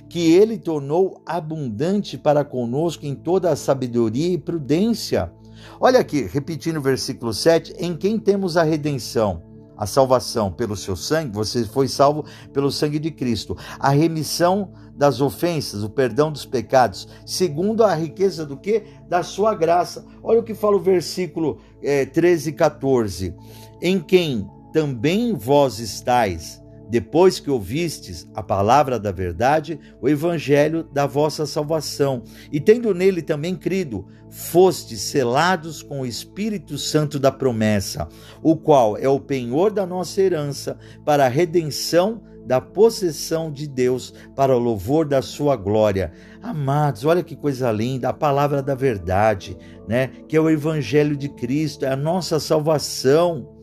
que 0.09 0.31
ele 0.33 0.57
tornou 0.57 1.21
abundante 1.25 2.17
para 2.17 2.43
conosco 2.43 3.05
em 3.05 3.13
toda 3.13 3.51
a 3.51 3.55
sabedoria 3.55 4.33
e 4.33 4.37
prudência. 4.37 5.31
Olha 5.79 5.99
aqui, 5.99 6.23
repetindo 6.23 6.77
o 6.77 6.81
versículo 6.81 7.33
7, 7.33 7.75
em 7.77 7.95
quem 7.95 8.17
temos 8.17 8.57
a 8.57 8.63
redenção, 8.63 9.43
a 9.79 9.85
salvação 9.85 10.51
pelo 10.51 10.75
seu 10.75 10.93
sangue, 10.93 11.33
você 11.33 11.63
foi 11.63 11.87
salvo 11.87 12.25
pelo 12.51 12.69
sangue 12.69 12.99
de 12.99 13.09
Cristo, 13.09 13.55
a 13.79 13.91
remissão 13.91 14.73
das 14.93 15.21
ofensas, 15.21 15.83
o 15.83 15.89
perdão 15.89 16.29
dos 16.29 16.45
pecados, 16.45 17.07
segundo 17.25 17.85
a 17.85 17.95
riqueza 17.95 18.45
do 18.45 18.57
que? 18.57 18.83
Da 19.07 19.23
sua 19.23 19.55
graça. 19.55 20.05
Olha 20.21 20.41
o 20.41 20.43
que 20.43 20.53
fala 20.53 20.75
o 20.75 20.81
versículo 20.81 21.59
é, 21.81 22.05
13 22.05 22.49
e 22.49 22.53
14. 22.53 23.33
Em 23.81 24.01
quem 24.01 24.45
também 24.73 25.33
vós 25.33 25.79
estáis, 25.79 26.61
depois 26.89 27.39
que 27.39 27.51
ouvistes 27.51 28.27
a 28.33 28.41
palavra 28.41 28.99
da 28.99 29.11
verdade, 29.11 29.79
o 30.01 30.09
evangelho 30.09 30.83
da 30.83 31.05
vossa 31.05 31.45
salvação, 31.45 32.23
e 32.51 32.59
tendo 32.59 32.93
nele 32.93 33.21
também 33.21 33.55
crido, 33.55 34.07
fostes 34.29 35.01
selados 35.01 35.83
com 35.83 36.01
o 36.01 36.05
Espírito 36.05 36.77
Santo 36.77 37.19
da 37.19 37.31
promessa, 37.31 38.07
o 38.41 38.55
qual 38.55 38.97
é 38.97 39.07
o 39.07 39.19
penhor 39.19 39.71
da 39.71 39.85
nossa 39.85 40.21
herança 40.21 40.77
para 41.05 41.25
a 41.25 41.29
redenção 41.29 42.23
da 42.49 42.59
possessão 42.59 43.51
de 43.51 43.67
Deus 43.67 44.11
para 44.35 44.55
o 44.55 44.59
louvor 44.59 45.05
da 45.05 45.21
sua 45.21 45.55
glória. 45.55 46.11
Amados, 46.41 47.05
olha 47.05 47.21
que 47.21 47.35
coisa 47.35 47.71
linda, 47.71 48.09
a 48.09 48.13
palavra 48.13 48.59
da 48.63 48.73
verdade, 48.73 49.55
né? 49.87 50.07
Que 50.27 50.35
é 50.35 50.41
o 50.41 50.49
evangelho 50.49 51.15
de 51.15 51.29
Cristo, 51.29 51.85
é 51.85 51.89
a 51.89 51.95
nossa 51.95 52.39
salvação. 52.39 53.58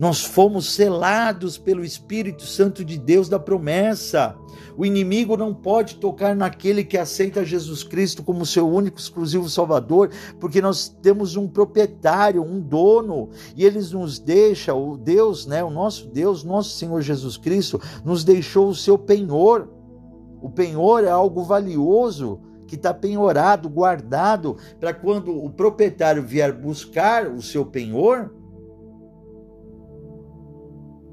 Nós 0.00 0.24
fomos 0.24 0.72
selados 0.72 1.58
pelo 1.58 1.84
Espírito 1.84 2.46
Santo 2.46 2.82
de 2.82 2.96
Deus 2.96 3.28
da 3.28 3.38
promessa. 3.38 4.34
O 4.74 4.86
inimigo 4.86 5.36
não 5.36 5.52
pode 5.52 5.96
tocar 5.96 6.34
naquele 6.34 6.82
que 6.82 6.96
aceita 6.96 7.44
Jesus 7.44 7.84
Cristo 7.84 8.22
como 8.22 8.46
seu 8.46 8.66
único 8.66 8.98
exclusivo 8.98 9.46
Salvador, 9.46 10.08
porque 10.40 10.62
nós 10.62 10.88
temos 10.88 11.36
um 11.36 11.46
proprietário, 11.46 12.42
um 12.42 12.58
dono, 12.62 13.28
e 13.54 13.62
ele 13.62 13.78
nos 13.92 14.18
deixa, 14.18 14.72
o 14.72 14.96
Deus, 14.96 15.44
né, 15.44 15.62
o 15.62 15.68
nosso 15.68 16.08
Deus, 16.08 16.44
nosso 16.44 16.70
Senhor 16.78 17.02
Jesus 17.02 17.36
Cristo, 17.36 17.78
nos 18.02 18.24
deixou 18.24 18.70
o 18.70 18.74
seu 18.74 18.96
penhor. 18.96 19.68
O 20.40 20.48
penhor 20.48 21.04
é 21.04 21.10
algo 21.10 21.44
valioso 21.44 22.40
que 22.66 22.74
está 22.74 22.94
penhorado, 22.94 23.68
guardado, 23.68 24.56
para 24.78 24.94
quando 24.94 25.30
o 25.36 25.50
proprietário 25.50 26.22
vier 26.22 26.54
buscar 26.54 27.26
o 27.26 27.42
seu 27.42 27.66
penhor, 27.66 28.32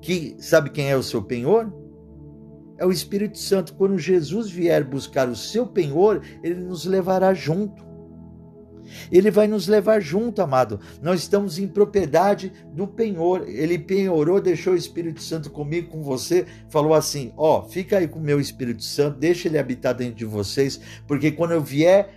que 0.08 0.38
sabe 0.39 0.70
quem 0.70 0.89
é 0.89 0.96
o 0.96 1.04
seu 1.04 1.22
penhor? 1.22 1.70
É 2.78 2.86
o 2.86 2.91
Espírito 2.93 3.38
Santo. 3.38 3.74
Quando 3.74 4.00
Jesus 4.00 4.50
vier 4.50 4.82
buscar 4.82 5.28
o 5.28 5.36
seu 5.36 5.67
penhor, 5.67 6.22
ele 6.41 6.62
nos 6.62 6.86
levará 6.86 7.34
junto. 7.34 7.86
Ele 9.12 9.30
vai 9.30 9.50
nos 9.50 9.67
levar 9.67 10.00
junto, 10.00 10.41
amado. 10.41 10.80
Nós 11.02 11.20
estamos 11.20 11.60
em 11.60 11.67
propriedade 11.67 12.54
do 12.72 12.88
penhor. 12.88 13.50
Ele 13.50 13.78
penhorou, 13.78 14.39
deixou 14.39 14.72
o 14.72 14.78
Espírito 14.78 15.22
Santo 15.22 15.52
comigo, 15.52 15.89
com 15.89 16.02
você. 16.02 16.46
Falou 16.70 16.93
assim: 16.93 17.34
Ó, 17.36 17.60
oh, 17.60 17.63
fica 17.63 17.98
aí 17.98 18.08
com 18.08 18.20
o 18.20 18.24
meu 18.24 18.39
Espírito 18.39 18.86
Santo, 18.86 19.20
deixa 19.20 19.50
ele 19.50 19.60
habitar 19.60 19.93
dentro 19.93 20.15
de 20.15 20.26
vocês, 20.26 20.80
porque 21.06 21.32
quando 21.32 21.52
eu 21.52 21.62
vier 21.62 22.15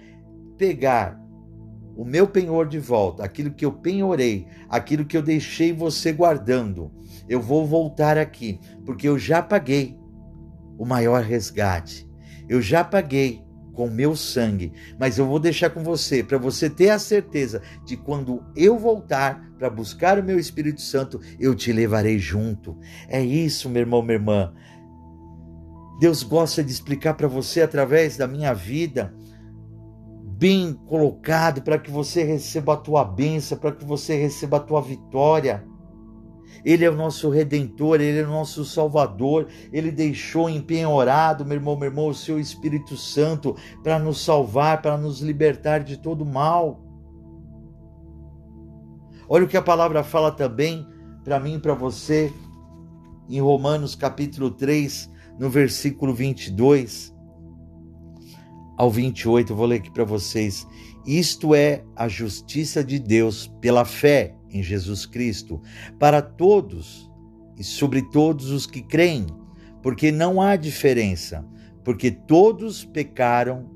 pegar 0.57 1.19
o 2.00 2.04
meu 2.06 2.26
penhor 2.26 2.66
de 2.66 2.78
volta, 2.78 3.22
aquilo 3.22 3.50
que 3.50 3.62
eu 3.62 3.70
penhorei, 3.70 4.46
aquilo 4.70 5.04
que 5.04 5.14
eu 5.14 5.20
deixei 5.20 5.70
você 5.70 6.10
guardando, 6.14 6.90
eu 7.28 7.42
vou 7.42 7.66
voltar 7.66 8.16
aqui, 8.16 8.58
porque 8.86 9.06
eu 9.06 9.18
já 9.18 9.42
paguei 9.42 9.98
o 10.78 10.86
maior 10.86 11.22
resgate. 11.22 12.08
Eu 12.48 12.62
já 12.62 12.82
paguei 12.82 13.44
com 13.74 13.86
meu 13.86 14.16
sangue, 14.16 14.72
mas 14.98 15.18
eu 15.18 15.26
vou 15.26 15.38
deixar 15.38 15.68
com 15.68 15.84
você 15.84 16.22
para 16.22 16.38
você 16.38 16.70
ter 16.70 16.88
a 16.88 16.98
certeza 16.98 17.60
de 17.84 17.98
quando 17.98 18.42
eu 18.56 18.78
voltar 18.78 19.52
para 19.58 19.68
buscar 19.68 20.18
o 20.18 20.24
meu 20.24 20.38
Espírito 20.38 20.80
Santo, 20.80 21.20
eu 21.38 21.54
te 21.54 21.70
levarei 21.70 22.18
junto. 22.18 22.78
É 23.08 23.22
isso, 23.22 23.68
meu 23.68 23.80
irmão, 23.80 24.00
minha 24.00 24.14
irmã. 24.14 24.54
Deus 26.00 26.22
gosta 26.22 26.64
de 26.64 26.72
explicar 26.72 27.12
para 27.12 27.28
você 27.28 27.60
através 27.60 28.16
da 28.16 28.26
minha 28.26 28.54
vida, 28.54 29.14
bem 30.40 30.72
colocado, 30.72 31.61
para 31.61 31.79
que 31.79 31.90
você 31.90 32.24
receba 32.24 32.72
a 32.72 32.79
tua 32.79 33.05
bênção, 33.05 33.59
para 33.59 33.72
que 33.72 33.85
você 33.85 34.16
receba 34.16 34.57
a 34.57 34.61
tua 34.61 34.81
vitória. 34.81 35.62
Ele 36.64 36.83
é 36.83 36.90
o 36.90 36.96
nosso 36.96 37.29
redentor, 37.29 38.00
ele 38.00 38.20
é 38.20 38.24
o 38.24 38.31
nosso 38.31 38.64
salvador. 38.64 39.48
Ele 39.70 39.92
deixou 39.92 40.48
empenhorado, 40.48 41.44
meu 41.44 41.57
irmão, 41.57 41.76
meu 41.76 41.90
irmão, 41.90 42.09
o 42.09 42.14
seu 42.14 42.40
Espírito 42.40 42.96
Santo 42.96 43.55
para 43.83 43.98
nos 43.98 44.24
salvar, 44.24 44.81
para 44.81 44.96
nos 44.96 45.20
libertar 45.20 45.81
de 45.81 45.98
todo 45.98 46.24
mal. 46.24 46.83
Olha 49.29 49.44
o 49.44 49.48
que 49.48 49.59
a 49.59 49.62
palavra 49.62 50.03
fala 50.03 50.33
também 50.33 50.87
para 51.22 51.38
mim 51.38 51.57
e 51.57 51.61
para 51.61 51.74
você 51.74 52.33
em 53.29 53.40
Romanos 53.40 53.94
capítulo 53.94 54.50
3, 54.50 55.11
no 55.38 55.50
versículo 55.50 56.14
22 56.14 57.19
ao 58.80 58.90
28, 58.90 59.52
eu 59.52 59.56
vou 59.56 59.66
ler 59.66 59.76
aqui 59.76 59.90
para 59.90 60.04
vocês. 60.04 60.66
Isto 61.04 61.54
é 61.54 61.84
a 61.94 62.08
justiça 62.08 62.82
de 62.82 62.98
Deus 62.98 63.46
pela 63.60 63.84
fé 63.84 64.34
em 64.48 64.62
Jesus 64.62 65.04
Cristo, 65.04 65.60
para 65.98 66.22
todos 66.22 67.12
e 67.58 67.62
sobre 67.62 68.00
todos 68.00 68.48
os 68.48 68.64
que 68.64 68.80
creem, 68.80 69.26
porque 69.82 70.10
não 70.10 70.40
há 70.40 70.56
diferença, 70.56 71.46
porque 71.84 72.10
todos 72.10 72.82
pecaram 72.82 73.68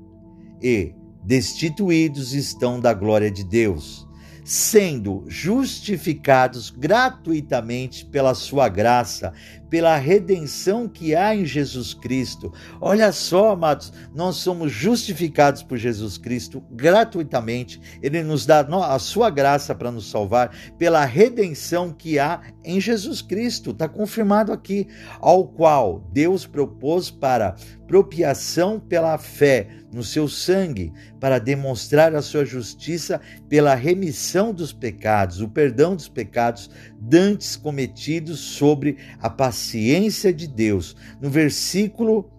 e 0.59 0.95
destituídos 1.23 2.33
estão 2.33 2.79
da 2.79 2.91
glória 2.91 3.29
de 3.29 3.43
Deus 3.43 4.05
sendo 4.45 5.25
justificados 5.27 6.69
gratuitamente 6.69 8.05
pela 8.05 8.35
sua 8.35 8.69
graça, 8.69 9.33
pela 9.75 9.97
redenção 9.97 10.87
que 10.87 11.13
há 11.13 11.35
em 11.35 11.43
Jesus 11.43 11.93
Cristo. 11.93 12.53
Olha 12.79 13.11
só, 13.11 13.51
amados, 13.51 13.91
nós 14.15 14.37
somos 14.37 14.71
justificados 14.71 15.61
por 15.63 15.77
Jesus 15.77 16.17
Cristo 16.17 16.63
gratuitamente. 16.71 17.81
Ele 18.01 18.23
nos 18.23 18.45
dá 18.45 18.61
a 18.61 18.97
sua 18.99 19.29
graça 19.29 19.75
para 19.75 19.91
nos 19.91 20.09
salvar, 20.09 20.55
pela 20.77 21.03
redenção 21.03 21.91
que 21.91 22.17
há 22.17 22.39
em 22.63 22.79
Jesus 22.79 23.21
Cristo. 23.21 23.71
Está 23.71 23.89
confirmado 23.89 24.53
aqui, 24.53 24.87
ao 25.19 25.45
qual 25.45 26.09
Deus 26.13 26.45
propôs 26.45 27.11
para 27.11 27.57
propiação 27.85 28.79
pela 28.79 29.17
fé 29.17 29.67
no 29.91 30.03
seu 30.03 30.27
sangue, 30.27 30.91
para 31.19 31.39
demonstrar 31.39 32.15
a 32.15 32.21
sua 32.21 32.43
justiça 32.43 33.21
pela 33.47 33.75
remissão 33.75 34.53
dos 34.53 34.73
pecados, 34.73 35.39
o 35.39 35.47
perdão 35.47 35.95
dos 35.95 36.09
pecados 36.09 36.69
dantes 36.99 37.55
cometidos 37.55 38.39
sobre 38.39 38.97
a 39.21 39.29
paciência 39.65 40.31
de 40.31 40.47
Deus. 40.47 40.95
No 41.19 41.29
versículo 41.29 42.29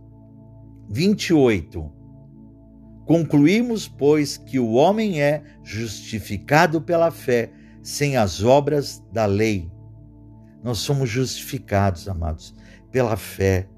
28, 0.89 1.93
concluímos, 3.05 3.89
pois, 3.89 4.37
que 4.37 4.61
o 4.61 4.73
homem 4.73 5.21
é 5.21 5.43
justificado 5.65 6.81
pela 6.81 7.11
fé, 7.11 7.51
sem 7.83 8.17
as 8.17 8.45
obras 8.45 9.03
da 9.13 9.27
lei. 9.27 9.71
Nós 10.63 10.79
somos 10.79 11.11
justificados, 11.11 12.09
amados, 12.09 12.55
pela 12.93 13.17
fé. 13.17 13.69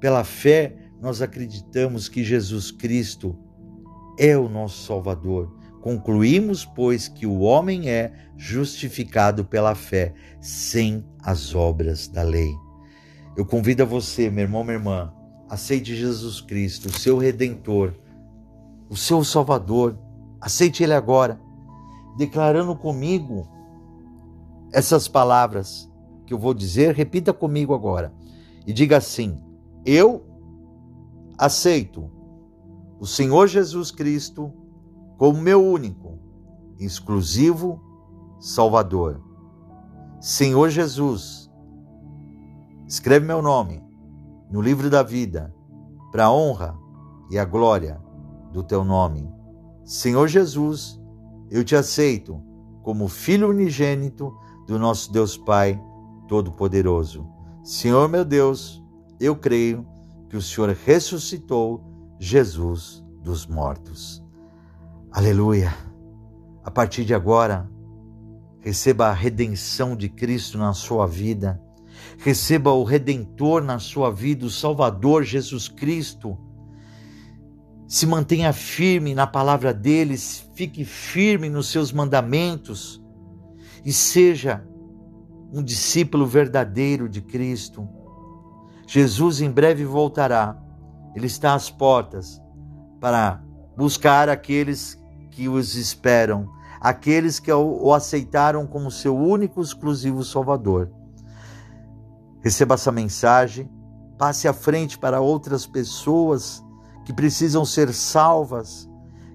Pela 0.00 0.24
fé, 0.24 0.76
nós 1.00 1.22
acreditamos 1.22 2.08
que 2.08 2.24
Jesus 2.24 2.70
Cristo 2.72 3.38
é 4.18 4.36
o 4.36 4.48
nosso 4.48 4.84
Salvador. 4.84 5.56
Concluímos, 5.80 6.64
pois, 6.64 7.06
que 7.06 7.26
o 7.26 7.40
homem 7.40 7.88
é 7.88 8.12
justificado 8.36 9.44
pela 9.44 9.76
fé, 9.76 10.12
sem 10.40 11.04
as 11.22 11.54
obras 11.54 12.08
da 12.08 12.22
lei. 12.22 12.65
Eu 13.36 13.44
convido 13.44 13.82
a 13.82 13.86
você, 13.86 14.30
meu 14.30 14.44
irmão, 14.44 14.64
minha 14.64 14.76
irmã, 14.76 15.12
aceite 15.48 15.94
Jesus 15.94 16.40
Cristo, 16.40 16.86
o 16.88 16.92
seu 16.92 17.18
redentor, 17.18 17.92
o 18.88 18.96
seu 18.96 19.22
Salvador. 19.22 19.98
Aceite 20.40 20.82
Ele 20.82 20.94
agora, 20.94 21.40
declarando 22.16 22.74
comigo 22.74 23.46
essas 24.72 25.06
palavras 25.06 25.90
que 26.26 26.32
eu 26.32 26.38
vou 26.38 26.54
dizer. 26.54 26.94
Repita 26.94 27.32
comigo 27.32 27.74
agora 27.74 28.12
e 28.66 28.72
diga 28.72 28.96
assim: 28.96 29.38
Eu 29.84 30.24
aceito 31.38 32.10
o 32.98 33.06
Senhor 33.06 33.46
Jesus 33.46 33.90
Cristo 33.90 34.52
como 35.18 35.40
meu 35.40 35.62
único, 35.62 36.18
exclusivo 36.78 37.80
Salvador. 38.40 39.20
Senhor 40.20 40.70
Jesus, 40.70 41.45
escreve 42.86 43.26
meu 43.26 43.42
nome 43.42 43.82
no 44.50 44.60
livro 44.60 44.88
da 44.88 45.02
vida, 45.02 45.54
para 46.12 46.26
a 46.26 46.32
honra 46.32 46.78
e 47.30 47.38
a 47.38 47.44
glória 47.44 48.00
do 48.52 48.62
teu 48.62 48.84
nome. 48.84 49.28
Senhor 49.84 50.28
Jesus, 50.28 51.00
eu 51.50 51.64
te 51.64 51.74
aceito 51.74 52.40
como 52.82 53.08
filho 53.08 53.50
unigênito 53.50 54.32
do 54.66 54.78
nosso 54.78 55.12
Deus 55.12 55.36
Pai 55.36 55.80
Todo-Poderoso. 56.28 57.28
Senhor 57.64 58.08
meu 58.08 58.24
Deus, 58.24 58.82
eu 59.18 59.34
creio 59.34 59.86
que 60.28 60.36
o 60.36 60.42
Senhor 60.42 60.70
ressuscitou 60.84 61.82
Jesus 62.18 63.04
dos 63.22 63.46
mortos. 63.46 64.24
Aleluia! 65.10 65.74
A 66.64 66.70
partir 66.70 67.04
de 67.04 67.14
agora, 67.14 67.68
receba 68.60 69.06
a 69.06 69.12
redenção 69.12 69.96
de 69.96 70.08
Cristo 70.08 70.58
na 70.58 70.72
sua 70.72 71.06
vida, 71.06 71.60
receba 72.18 72.72
o 72.72 72.84
Redentor 72.84 73.62
na 73.62 73.78
sua 73.78 74.10
vida, 74.10 74.46
o 74.46 74.50
Salvador 74.50 75.24
Jesus 75.24 75.68
Cristo. 75.68 76.38
Se 77.88 78.06
mantenha 78.06 78.52
firme 78.52 79.14
na 79.14 79.26
palavra 79.26 79.72
deles, 79.72 80.48
fique 80.54 80.84
firme 80.84 81.48
nos 81.48 81.68
seus 81.68 81.92
mandamentos 81.92 83.02
e 83.84 83.92
seja 83.92 84.66
um 85.52 85.62
discípulo 85.62 86.26
verdadeiro 86.26 87.08
de 87.08 87.20
Cristo 87.20 87.88
Jesus 88.86 89.40
em 89.40 89.50
breve 89.50 89.84
voltará. 89.84 90.56
Ele 91.14 91.26
está 91.26 91.54
às 91.54 91.68
portas 91.68 92.40
para 93.00 93.42
buscar 93.76 94.28
aqueles 94.28 94.98
que 95.30 95.48
os 95.48 95.74
esperam, 95.74 96.48
aqueles 96.80 97.40
que 97.40 97.52
o 97.52 97.92
aceitaram 97.92 98.66
como 98.66 98.90
seu 98.90 99.16
único 99.16 99.60
exclusivo 99.60 100.22
Salvador. 100.22 100.90
Receba 102.46 102.74
essa 102.74 102.92
mensagem, 102.92 103.68
passe 104.16 104.46
à 104.46 104.52
frente 104.52 104.96
para 104.96 105.20
outras 105.20 105.66
pessoas 105.66 106.64
que 107.04 107.12
precisam 107.12 107.64
ser 107.64 107.92
salvas, 107.92 108.88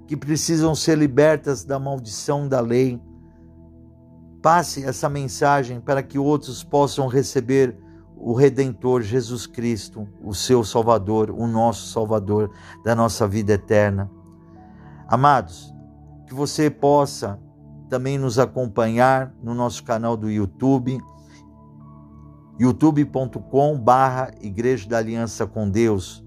que 0.08 0.16
precisam 0.16 0.74
ser 0.74 0.98
libertas 0.98 1.66
da 1.66 1.78
maldição 1.78 2.48
da 2.48 2.62
lei. 2.62 3.02
Passe 4.42 4.86
essa 4.86 5.10
mensagem 5.10 5.82
para 5.82 6.02
que 6.02 6.18
outros 6.18 6.64
possam 6.64 7.08
receber 7.08 7.78
o 8.16 8.34
Redentor 8.34 9.02
Jesus 9.02 9.46
Cristo, 9.46 10.08
o 10.24 10.34
seu 10.34 10.64
Salvador, 10.64 11.32
o 11.32 11.46
nosso 11.46 11.92
Salvador 11.92 12.50
da 12.82 12.96
nossa 12.96 13.28
vida 13.28 13.52
eterna. 13.52 14.10
Amados, 15.06 15.76
que 16.26 16.34
você 16.34 16.70
possa 16.70 17.38
também 17.90 18.18
nos 18.18 18.40
acompanhar 18.40 19.34
no 19.44 19.54
nosso 19.54 19.84
canal 19.84 20.16
do 20.16 20.32
YouTube, 20.32 20.98
youtube.com 22.60 23.80
barra 23.80 24.32
Igreja 24.42 24.88
da 24.88 24.98
Aliança 24.98 25.46
com 25.48 25.70
Deus. 25.70 26.24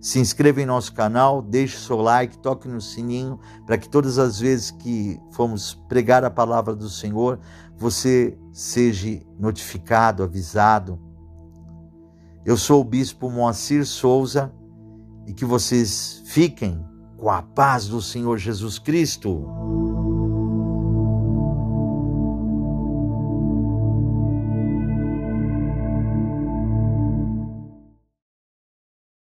Se 0.00 0.18
inscreva 0.18 0.60
em 0.60 0.66
nosso 0.66 0.92
canal, 0.92 1.40
deixe 1.40 1.78
seu 1.78 1.96
like, 1.96 2.38
toque 2.38 2.68
no 2.68 2.80
sininho, 2.80 3.40
para 3.64 3.78
que 3.78 3.88
todas 3.88 4.18
as 4.18 4.38
vezes 4.38 4.70
que 4.70 5.18
formos 5.32 5.74
pregar 5.88 6.22
a 6.24 6.30
palavra 6.30 6.74
do 6.74 6.90
Senhor, 6.90 7.40
você 7.76 8.38
seja 8.52 9.22
notificado, 9.38 10.22
avisado. 10.22 11.00
Eu 12.44 12.58
sou 12.58 12.82
o 12.82 12.84
bispo 12.84 13.30
Moacir 13.30 13.86
Souza 13.86 14.52
e 15.26 15.32
que 15.32 15.46
vocês 15.46 16.22
fiquem 16.26 16.84
com 17.16 17.30
a 17.30 17.40
paz 17.40 17.88
do 17.88 18.02
Senhor 18.02 18.36
Jesus 18.36 18.78
Cristo. 18.78 19.48